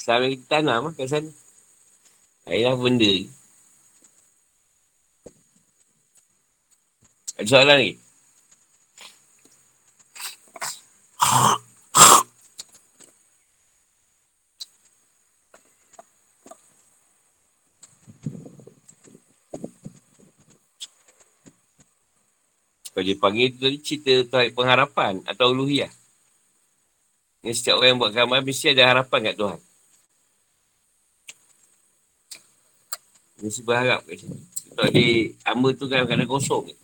[0.00, 1.28] Saham yang kita tanam lah kat sana.
[2.48, 3.28] Ayolah benda ni.
[7.36, 7.94] Ada soalan lagi?
[11.30, 11.46] Kalau
[23.06, 25.88] dia panggil tu tadi cerita Tuhan pengharapan atau uluhiyah.
[27.46, 29.60] Yang setiap orang yang buat gambar mesti ada harapan kat Tuhan.
[33.40, 34.38] Mesti berharap kat sini.
[34.74, 36.74] Kalau dia hamba tu kan kadang kosong.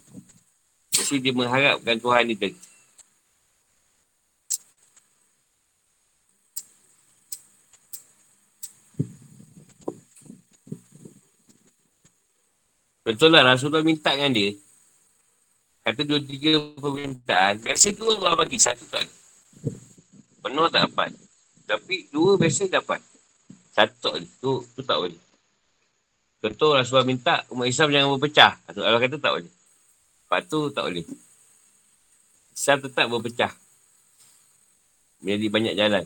[0.94, 2.75] Mesti dia mengharapkan Tuhan ni tadi.
[13.06, 14.50] Betul lah Rasulullah minta dengan dia
[15.86, 17.62] Kata dua tiga permintaan.
[17.62, 18.58] Biasa dua Allah bagi.
[18.58, 19.06] Satu tak.
[20.42, 21.14] Penuh tak dapat.
[21.62, 22.98] Tapi dua biasa dapat.
[23.70, 24.30] Satu tak boleh.
[24.42, 25.20] Tu, tu tak boleh.
[26.42, 28.58] Contoh Rasulullah minta umat Islam jangan berpecah.
[28.66, 29.52] Allah kata tak boleh.
[30.26, 31.06] Lepas tu tak boleh.
[32.50, 33.52] Islam tetap berpecah.
[35.22, 36.04] Menjadi banyak jalan.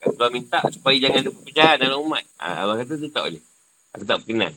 [0.00, 2.24] Rasulullah minta supaya jangan ada perpecahan dalam umat.
[2.40, 3.42] Allah kata tu tak boleh.
[3.92, 4.56] Aku tak berkenan.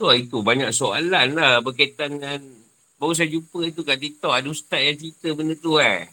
[0.00, 2.40] Tu lah itu banyak soalan lah berkaitan dengan
[2.96, 6.08] baru saya jumpa itu kat TikTok ada ustaz yang cerita benda tu eh.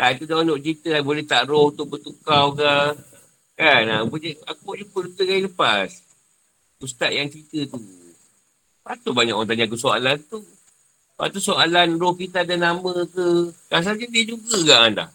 [0.00, 2.72] Tak itu dah nak cerita boleh tak roh tu bertukar ke.
[3.60, 4.16] Kan aku,
[4.48, 5.92] aku jumpa dua kali lepas.
[6.80, 7.84] Ustaz yang cerita tu.
[8.80, 10.40] Patut banyak orang tanya aku soalan tu.
[10.40, 13.52] Lepas tu soalan roh kita ada nama ke?
[13.68, 15.12] Kan saja dia juga ke anda?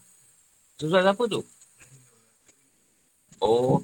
[0.77, 1.41] Susah siapa tu?
[3.41, 3.81] Oh.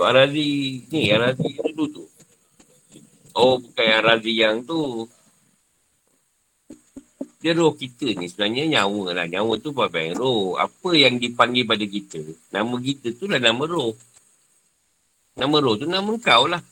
[0.00, 2.04] Tok Arazi ni, Arazi dulu tu.
[3.36, 5.04] Oh, bukan Arazi yang tu.
[7.44, 9.28] Dia roh kita ni sebenarnya nyawa lah.
[9.28, 10.56] Nyawa tu apa yang roh.
[10.56, 12.16] Apa yang dipanggil pada kita.
[12.48, 13.92] Nama kita tu lah nama roh.
[15.36, 16.64] Nama roh tu nama kau lah.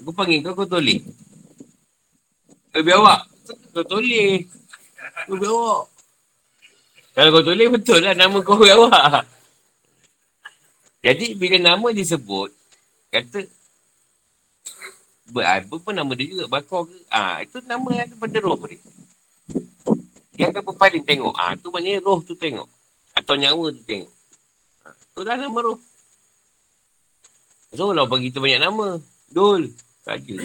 [0.00, 1.04] Aku panggil kau, kau toleh.
[2.72, 3.28] Lebih awak.
[3.76, 4.48] Kau toleh.
[5.28, 5.92] Lebih awak.
[7.12, 9.28] Kalau kau toleh betul lah nama kau lebih awak.
[11.04, 12.61] Jadi bila nama disebut.
[13.12, 13.44] Kata.
[15.36, 16.48] Apa pun nama dia juga.
[16.48, 16.96] Bakar ke.
[17.12, 18.80] Ah, itu nama yang pada roh dia.
[20.32, 21.36] Dia akan berpaling tengok.
[21.36, 22.64] Ah, tu maknanya roh tu tengok.
[23.12, 24.12] Atau nyawa tu tengok.
[24.88, 25.76] Ah, tu dah nama roh.
[27.72, 28.96] So, lah bagi tu banyak nama.
[29.28, 29.72] Dul.
[30.04, 30.36] Saja.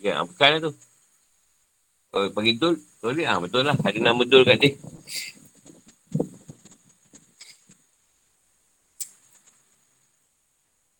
[0.00, 0.72] Ya, bukan lah tu.
[2.16, 2.80] Oh, bagi Dul.
[3.04, 3.76] Dul ah, betul lah.
[3.76, 4.72] Ada nama Dul kat dia.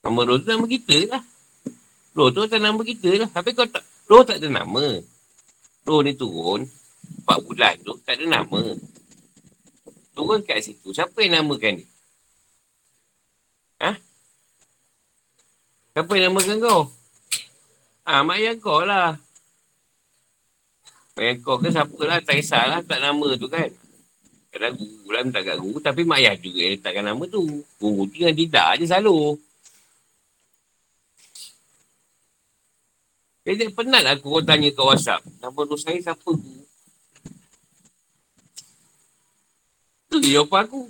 [0.07, 1.23] Nama roh tu nama kita lah.
[2.15, 3.27] Roh tu atas nama kita lah.
[3.27, 5.03] Tapi kau tak, roh tak ada nama.
[5.83, 6.63] Roh ni turun.
[7.27, 8.63] Empat bulan tu tak ada nama.
[10.15, 10.95] Turun kat situ.
[10.95, 11.87] Siapa yang namakan dia?
[13.83, 13.91] Ha?
[15.99, 16.81] Siapa yang namakan kau?
[18.07, 19.19] Ha, mak ayah kau lah.
[21.19, 22.23] Mak ayah kau ke siapa lah.
[22.23, 23.67] Tak kisahlah tak nama tu kan.
[24.55, 25.83] Kadang guru lah minta kat guru.
[25.83, 27.43] Tapi mak ayah juga yang letakkan nama tu.
[27.83, 29.43] Guru tu dengan tidak je selalu.
[33.47, 35.23] Jadi penat lah aku tanya ke WhatsApp.
[35.39, 36.67] Nama tu saya siapa guru?
[40.11, 40.83] Tu dia jawapan aku.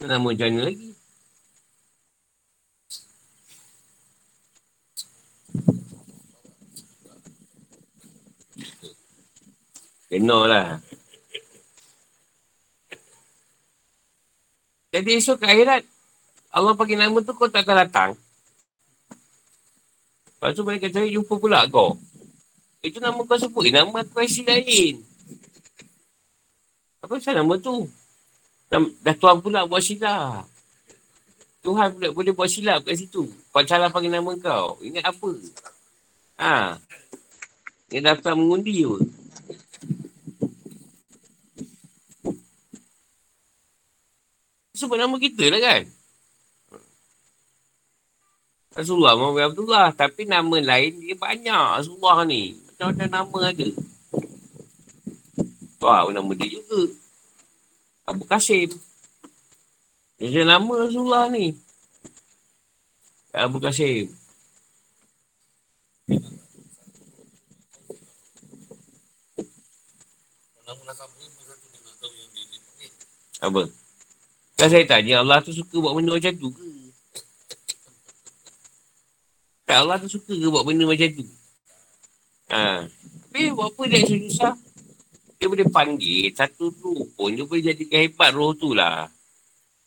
[0.00, 0.88] Nama macam mana lagi?
[10.08, 10.66] Kena lah.
[14.96, 15.84] Jadi esok ke akhirat,
[16.52, 18.10] Allah bagi nama tu kau tak akan datang.
[20.42, 21.94] Lepas tu mereka cari jumpa pula kau.
[22.82, 23.70] Itu nama kau sebut.
[23.70, 24.98] Nama aku isi lain.
[26.98, 27.86] Apa pasal nama tu?
[29.06, 30.50] Dah tuan pula buat silap.
[31.62, 33.30] Tuhan pula boleh buat silap kat situ.
[33.54, 34.82] Kau salah panggil nama kau.
[34.82, 35.30] Ingat apa?
[36.42, 36.74] Ha.
[37.94, 38.98] Ini daftar mengundi je.
[44.74, 46.01] Sebut nama kita lah kan?
[48.72, 49.88] Rasulullah Muhammad Abdullah.
[49.92, 51.66] Tapi nama lain dia banyak.
[51.80, 52.56] Rasulullah ni.
[52.72, 53.68] Macam-macam nama ada.
[55.82, 56.80] Wah, nama dia juga.
[58.08, 58.70] Abu Qasim.
[60.16, 61.52] Dia nama Rasulullah ni.
[63.32, 64.08] Abu Qasim.
[73.42, 73.66] Apa?
[74.54, 76.71] Kan saya tanya Allah tu suka buat benda macam tu ke?
[79.66, 81.24] Kan Allah tu suka ke buat benda macam tu?
[82.52, 82.84] Ha.
[83.32, 84.54] Tapi buat apa dia susah?
[85.42, 89.10] dia boleh panggil satu roh pun dia boleh jadikan hebat roh tu lah.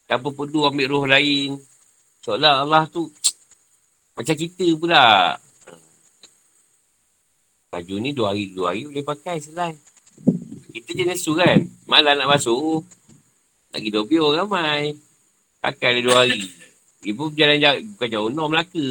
[0.04, 1.56] Tanpa perlu ambil roh lain.
[2.28, 3.08] Seolah Allah tu
[4.20, 5.40] macam kita pula.
[7.72, 9.72] Baju ni dua hari, dua hari boleh pakai selai.
[10.76, 11.64] Kita jenis su kan.
[11.88, 12.84] Malah nak masuk.
[13.72, 14.92] Lagi dua biar ramai.
[15.64, 16.52] Pakai dia dua hari.
[17.00, 17.80] Ibu berjalan jauh.
[17.96, 18.28] Bukan jauh.
[18.28, 18.88] No Melaka.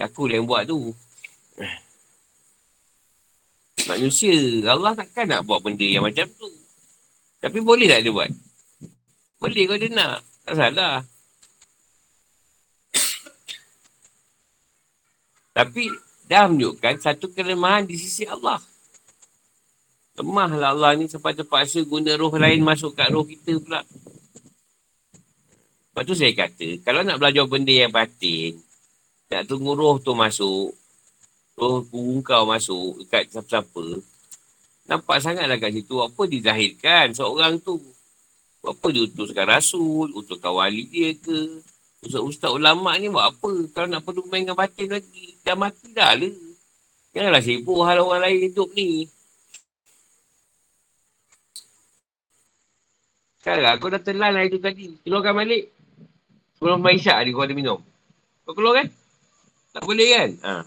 [0.00, 0.96] Aku yang buat tu
[3.90, 4.32] manusia.
[4.70, 6.48] Allah takkan nak buat benda yang macam tu.
[7.40, 8.30] Tapi boleh tak dia buat?
[9.40, 10.22] Boleh kalau dia nak.
[10.46, 11.04] Tak salah.
[15.50, 15.90] Tapi
[16.30, 18.62] dah menunjukkan satu kelemahan di sisi Allah.
[20.16, 23.82] Lemahlah Allah ni sampai terpaksa guna roh lain masuk kat roh kita pula.
[25.90, 28.54] Lepas tu saya kata, kalau nak belajar benda yang batin,
[29.30, 30.74] nak tunggu roh tu masuk,
[31.54, 34.02] roh guru kau masuk dekat siapa-siapa,
[34.90, 37.78] nampak sangatlah kat situ apa dizahirkan seorang tu.
[38.60, 41.64] Apa dia utuskan rasul, utuskan wali dia ke,
[42.04, 43.50] ustaz-ustaz ulama' ni buat apa?
[43.72, 46.36] Kalau nak perlu main dengan batin lagi, dah mati dah lah.
[47.16, 49.08] Janganlah sibuk hal orang lain hidup ni.
[53.40, 54.92] Sekarang aku dah telan lah itu tadi.
[55.08, 55.72] Keluarkan balik.
[56.60, 57.80] Sebelum main ni kau ada minum.
[58.44, 58.99] Kau keluar kan?
[59.70, 60.30] Tak boleh kan?
[60.42, 60.64] Haa.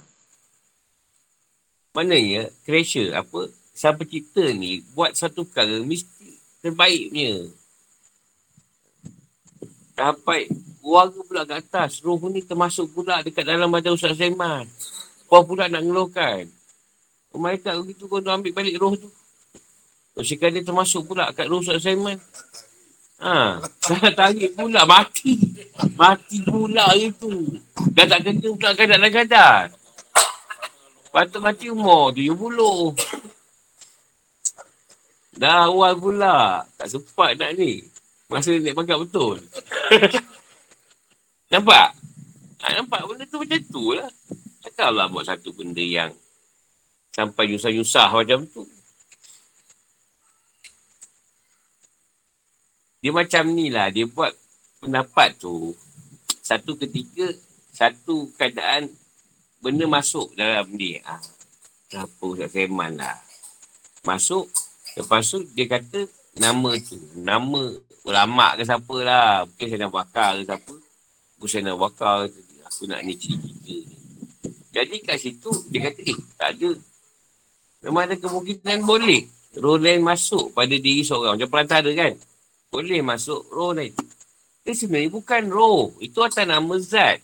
[1.94, 7.34] Maknanya, creature apa, siapa cipta ni buat satu perkara mesti terbaik punya.
[9.94, 10.50] Sampai
[10.82, 12.02] warga pula kat atas.
[12.02, 14.66] Roh ni termasuk pula dekat dalam badan Ustaz Zaiman.
[15.30, 16.50] Kau pula nak ngeluhkan.
[17.34, 19.10] Mereka begitu kau ambil balik roh tu.
[20.22, 22.18] Sekarang dia termasuk pula kat roh Ustaz Zaiman.
[23.24, 25.40] Ha, saya tarik pula mati.
[25.96, 27.56] Mati pula itu.
[27.96, 29.72] Dah tak kena pula kadang-kadang.
[31.08, 33.00] Patut mati umur 70.
[35.40, 36.68] Dah awal pula.
[36.76, 37.88] Tak sempat nak ni.
[38.28, 39.40] Masa naik pangkat betul.
[41.54, 41.96] nampak?
[42.60, 44.10] Ha, nampak benda tu macam tu lah.
[44.68, 46.12] Takkanlah buat satu benda yang
[47.16, 48.68] sampai nyusah-nyusah macam tu.
[53.04, 53.92] Dia macam ni lah.
[53.92, 54.32] Dia buat
[54.80, 55.76] pendapat tu.
[56.40, 57.28] Satu ketika,
[57.76, 58.88] satu keadaan
[59.60, 61.04] benda masuk dalam dia.
[61.04, 61.20] Ha.
[61.92, 63.20] Kenapa Ustaz Seman lah.
[64.08, 64.48] Masuk.
[64.96, 66.08] Lepas tu dia kata
[66.40, 66.96] nama tu.
[67.20, 67.76] Nama
[68.08, 69.44] ulama ke siapa lah.
[69.52, 70.76] Mungkin saya nak bakar ke siapa.
[71.36, 72.40] Mungkin saya nak bakar ke
[72.74, 73.76] Aku nak ni cerita.
[74.74, 76.72] Jadi kat situ dia kata eh tak ada.
[77.86, 79.30] Memang ada kemungkinan boleh.
[79.62, 81.38] Roh lain masuk pada diri seorang.
[81.38, 82.18] Macam perantara kan.
[82.74, 83.94] Boleh masuk roh lain.
[84.66, 85.94] Dia sebenarnya bukan roh.
[86.02, 87.22] Itu atas nama zat.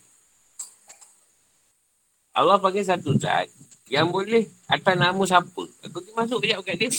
[2.30, 3.50] Allah panggil satu zat
[3.90, 5.62] yang boleh atas nama siapa.
[5.90, 6.94] Aku masuk kejap kat dia.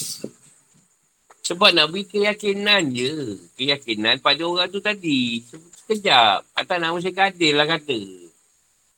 [1.48, 3.40] Sebab nak beri keyakinan je.
[3.56, 5.40] Keyakinan pada orang tu tadi.
[5.82, 6.44] Sekejap.
[6.52, 7.98] Atas nama saya Kadir lah kata.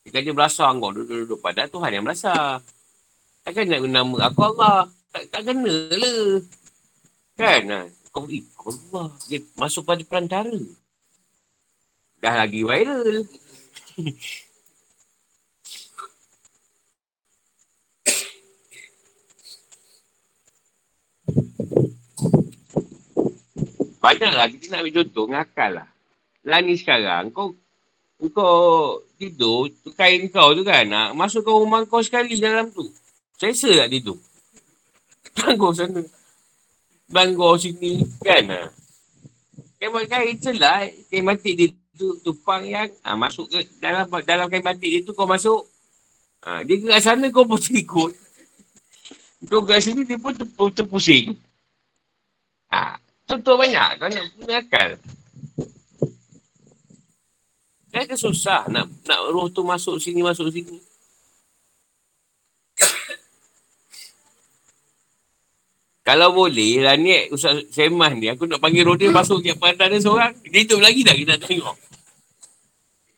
[0.04, 1.38] Dia kata belasah kau duduk-duduk.
[1.38, 2.58] Padahal Tuhan yang belasah.
[3.46, 4.90] Takkan nak guna nama aku Allah.
[5.14, 6.42] Tak, tak kena lah.
[7.38, 7.62] Kan?
[7.70, 7.78] Ha.
[8.10, 9.06] Kau beri Allah.
[9.28, 10.56] Dia masuk pada perantara.
[12.18, 13.28] Dah lagi viral.
[24.04, 25.88] Banyaklah kita nak ambil contoh dengan akal lah.
[26.44, 27.56] Lah ni sekarang kau
[28.32, 32.84] kau tidur, tu kain kau tu kan, nak masuk ke rumah kau sekali dalam tu.
[33.40, 34.20] Selesa tak tidur?
[35.36, 36.04] Banggor sana.
[37.08, 38.72] Banggor sini, kan?
[39.76, 44.46] Kain buat kain celah, kain batik dia tu, tupang yang ha, masuk ke dalam dalam
[44.48, 45.68] kain batik dia tu kau masuk.
[46.44, 48.12] Ha, dia gerak sana kau pun ikut.
[49.44, 50.32] Kau gerak sini dia pun
[50.72, 51.36] terpusing.
[52.72, 53.88] Ha, Contoh banyak.
[54.00, 54.88] Kau nak punya akal.
[57.88, 60.80] Kan dia susah nak nak roh tu masuk sini, masuk sini.
[66.04, 69.88] Kalau boleh, lah ni Ustaz Semah ni, aku nak panggil roh dia masuk ke pandang
[69.88, 70.36] dia seorang.
[70.44, 71.76] Dia hidup lagi tak kita tengok.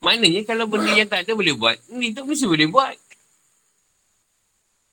[0.07, 2.95] Maknanya kalau benda yang tak ada boleh buat, ni tu mesti boleh buat.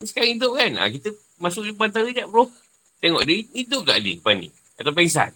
[0.01, 2.49] Sekarang hidup kan, ha, kita masuk di pantara sekejap roh.
[2.97, 4.49] Tengok dia hidup tak ni, depan ni.
[4.73, 5.29] Atau pengsan.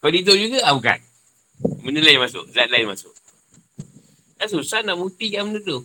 [0.00, 0.98] Kalau hidup juga, ah, bukan.
[1.84, 2.48] Benda lain masuk.
[2.48, 3.12] Zat lain masuk.
[4.40, 5.84] Kan susah nak buktikan benda tu.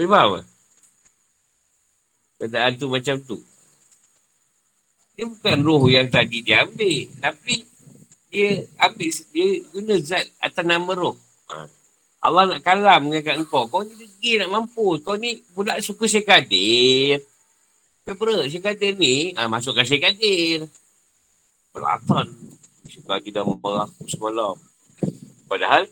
[0.00, 0.40] Boleh faham ke?
[2.40, 3.36] Keadaan tu macam tu.
[5.12, 7.04] Dia bukan roh yang tadi dia ambil.
[7.20, 7.68] Tapi
[8.32, 11.20] dia ambil, dia guna zat atas nama roh.
[11.52, 11.68] Ha.
[12.24, 13.68] Allah nak kalam dengan engkau.
[13.68, 14.96] Kau ni degil nak mampu.
[15.04, 17.20] Kau ni pula suka Syekh Kadir.
[18.00, 18.48] Kenapa?
[18.48, 20.64] Syekh Kadir ni, ah, masukkan Syekh Kadir.
[21.76, 22.24] Pelatan.
[22.88, 24.56] Syekh Kadir dah aku semalam.
[25.44, 25.84] Padahal,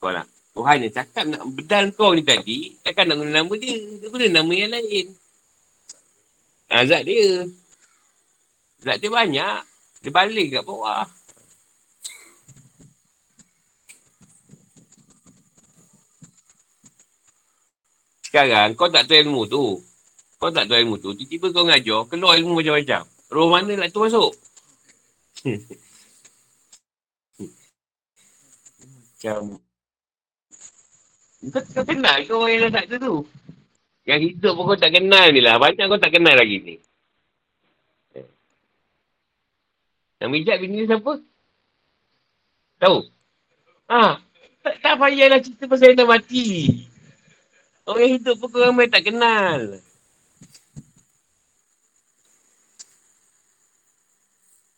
[0.00, 0.39] kau nak.
[0.50, 3.78] Tuhan yang cakap nak bedal kau ni tadi, takkan nak guna nama dia.
[4.02, 5.06] Dia guna nama yang lain.
[6.70, 7.46] Ah, zat dia.
[8.82, 9.62] Zat dia banyak.
[10.02, 11.06] Dia balik kat bawah.
[18.26, 19.82] Sekarang kau tak tahu ilmu tu.
[20.38, 21.10] Kau tak tahu ilmu tu.
[21.18, 23.02] Tiba-tiba kau ngajar, keluar ilmu macam-macam.
[23.30, 24.34] Roh mana nak tu masuk?
[29.20, 29.60] macam...
[31.40, 33.24] Kau, kau kenal ke orang yang tak tu?
[34.04, 35.56] Yang hidup pun kau tak kenal ni lah.
[35.56, 36.74] Banyak kau tak kenal lagi ni.
[40.20, 41.16] Yang mijak bini ni siapa?
[42.76, 42.98] Tahu?
[43.88, 44.20] Ha,
[44.60, 46.48] tak, tak payahlah cerita pasal yang dah mati.
[47.88, 49.80] Orang hidup pun kau ramai tak kenal.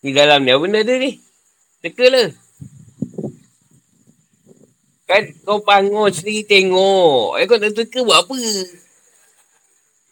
[0.02, 1.18] Di dalam ni, apa benda dia ni?
[1.82, 2.30] Teka lah.
[5.06, 7.36] Kan kau bangun sendiri tengok.
[7.40, 8.34] Eh kau tak teka buat apa?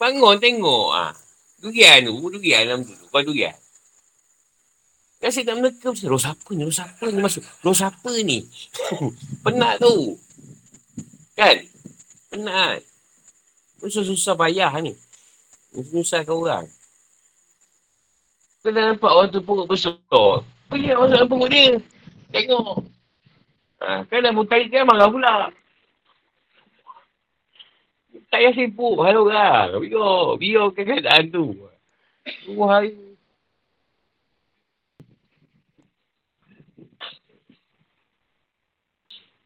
[0.01, 0.89] Bangun tengok.
[0.97, 1.15] Ha.
[1.61, 2.95] Durian tu, durian dalam tu.
[3.13, 3.55] Kau durian.
[5.21, 7.45] Kan saya tak meneka roh siapa ni, roh siapa ni masuk?
[7.61, 8.41] Roh siapa ni?
[9.45, 10.17] Penat tu.
[11.37, 11.61] Kan?
[12.33, 12.81] Penat.
[13.85, 14.97] Susah-susah payah ni.
[15.77, 16.65] Susah ke orang.
[18.65, 19.97] Kau dah nampak orang tu perut besar.
[20.73, 21.77] Pergi masuk dalam perut dia.
[22.33, 23.00] Tengok.
[23.81, 25.49] Ha, kan dah mutai dia marah pula.
[28.31, 29.81] Tak payah sibuk hal orang.
[29.83, 30.39] Biar.
[30.39, 31.57] Biar ke keadaan tu.
[32.47, 32.95] Dua hari.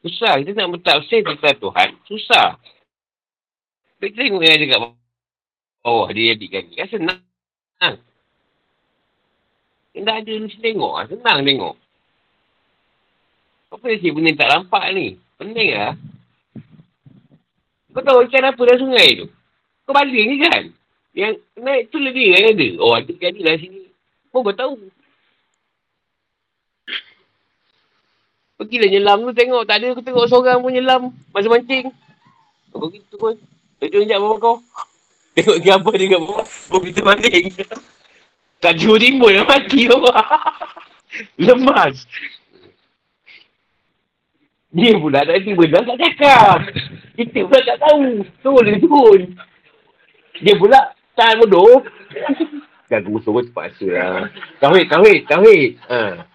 [0.05, 0.37] Susah.
[0.37, 1.91] Kita nak mentafsir tentang Tuhan.
[2.05, 2.61] Susah.
[4.05, 4.80] Kita tengok yang ada kat
[5.80, 6.74] bawah dia adik kaki.
[6.76, 7.97] Kan senang.
[9.97, 10.93] Yang dah ada mesti tengok.
[10.93, 11.07] Lah.
[11.09, 11.74] Senang tengok.
[13.75, 15.18] Apa dia benda tak nampak ni?
[15.35, 15.99] Pening lah.
[17.91, 19.27] Kau tahu ikan apa dalam sungai tu?
[19.87, 20.62] Kau balik ni kan?
[21.14, 22.68] Yang naik tu lebih kan ada.
[22.79, 23.91] Oh ada ikan ni lah sini.
[24.31, 24.75] Kau kau tahu.
[28.55, 29.62] Pergilah nyelam tu tengok.
[29.66, 31.11] Tak ada aku tengok seorang pun nyelam.
[31.35, 31.91] Masa mancing.
[32.70, 33.35] Kau gitu pun.
[33.83, 34.57] Tunjuk sekejap bawah kau.
[35.35, 36.47] Tengok gambar dia kat bawah.
[36.47, 37.47] Kau kita mancing.
[38.62, 39.91] Tak jauh timbul dah mati.
[41.45, 42.07] Lemas.
[44.75, 46.59] Dia pula tak tiba dah tak cakap.
[47.14, 48.27] Kita pula tak tahu.
[48.43, 49.20] Turun dia turun.
[50.43, 50.79] Dia pula
[51.14, 51.87] tak bodoh.
[52.91, 54.27] Kan aku semua terpaksa lah.
[54.59, 55.70] Tauhid, tauhid, tauhid.
[55.87, 56.27] Ha.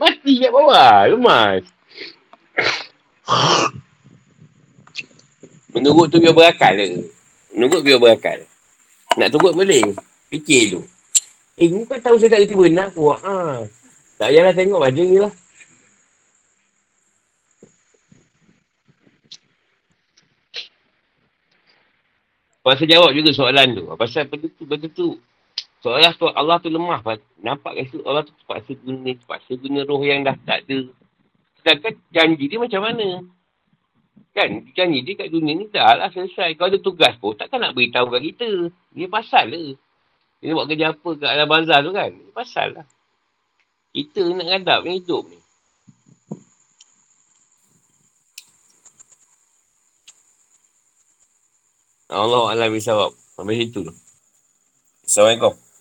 [0.00, 1.12] Mati kat bawah.
[1.12, 1.62] Lemas.
[5.76, 7.04] Menurut tu biar berakal ke?
[7.52, 8.48] Menurut biar berakal.
[9.20, 9.92] Nak turut boleh.
[10.32, 10.80] Fikir tu.
[11.60, 13.12] Eh, kau tahu saya tak reti benar aku.
[13.12, 13.60] Ha.
[14.16, 15.32] Tak payahlah tengok baca ni lah.
[22.62, 23.84] Pasal jawab juga soalan tu.
[23.98, 25.18] Pasal benda tu, benda tu.
[25.82, 27.02] Soalan tu Allah tu lemah.
[27.42, 30.86] Nampak ke Allah tu terpaksa guna, terpaksa guna roh yang dah tak ada.
[31.58, 33.26] Sedangkan janji dia macam mana?
[34.32, 36.54] Kan, janji dia kat dunia ni dah lah selesai.
[36.54, 38.70] Kalau ada tugas pun, takkan nak beritahu kat kita.
[38.94, 39.74] Dia pasal lah.
[40.38, 42.10] Dia buat kerja apa kat dalam bazar tu kan?
[42.14, 42.86] Dia pasal lah.
[43.90, 45.41] Kita nak ngadap ni hidup ni.
[52.12, 53.16] Allah Allah bisawab.
[53.32, 53.92] Sampai situ tu.
[55.08, 55.71] Assalamualaikum.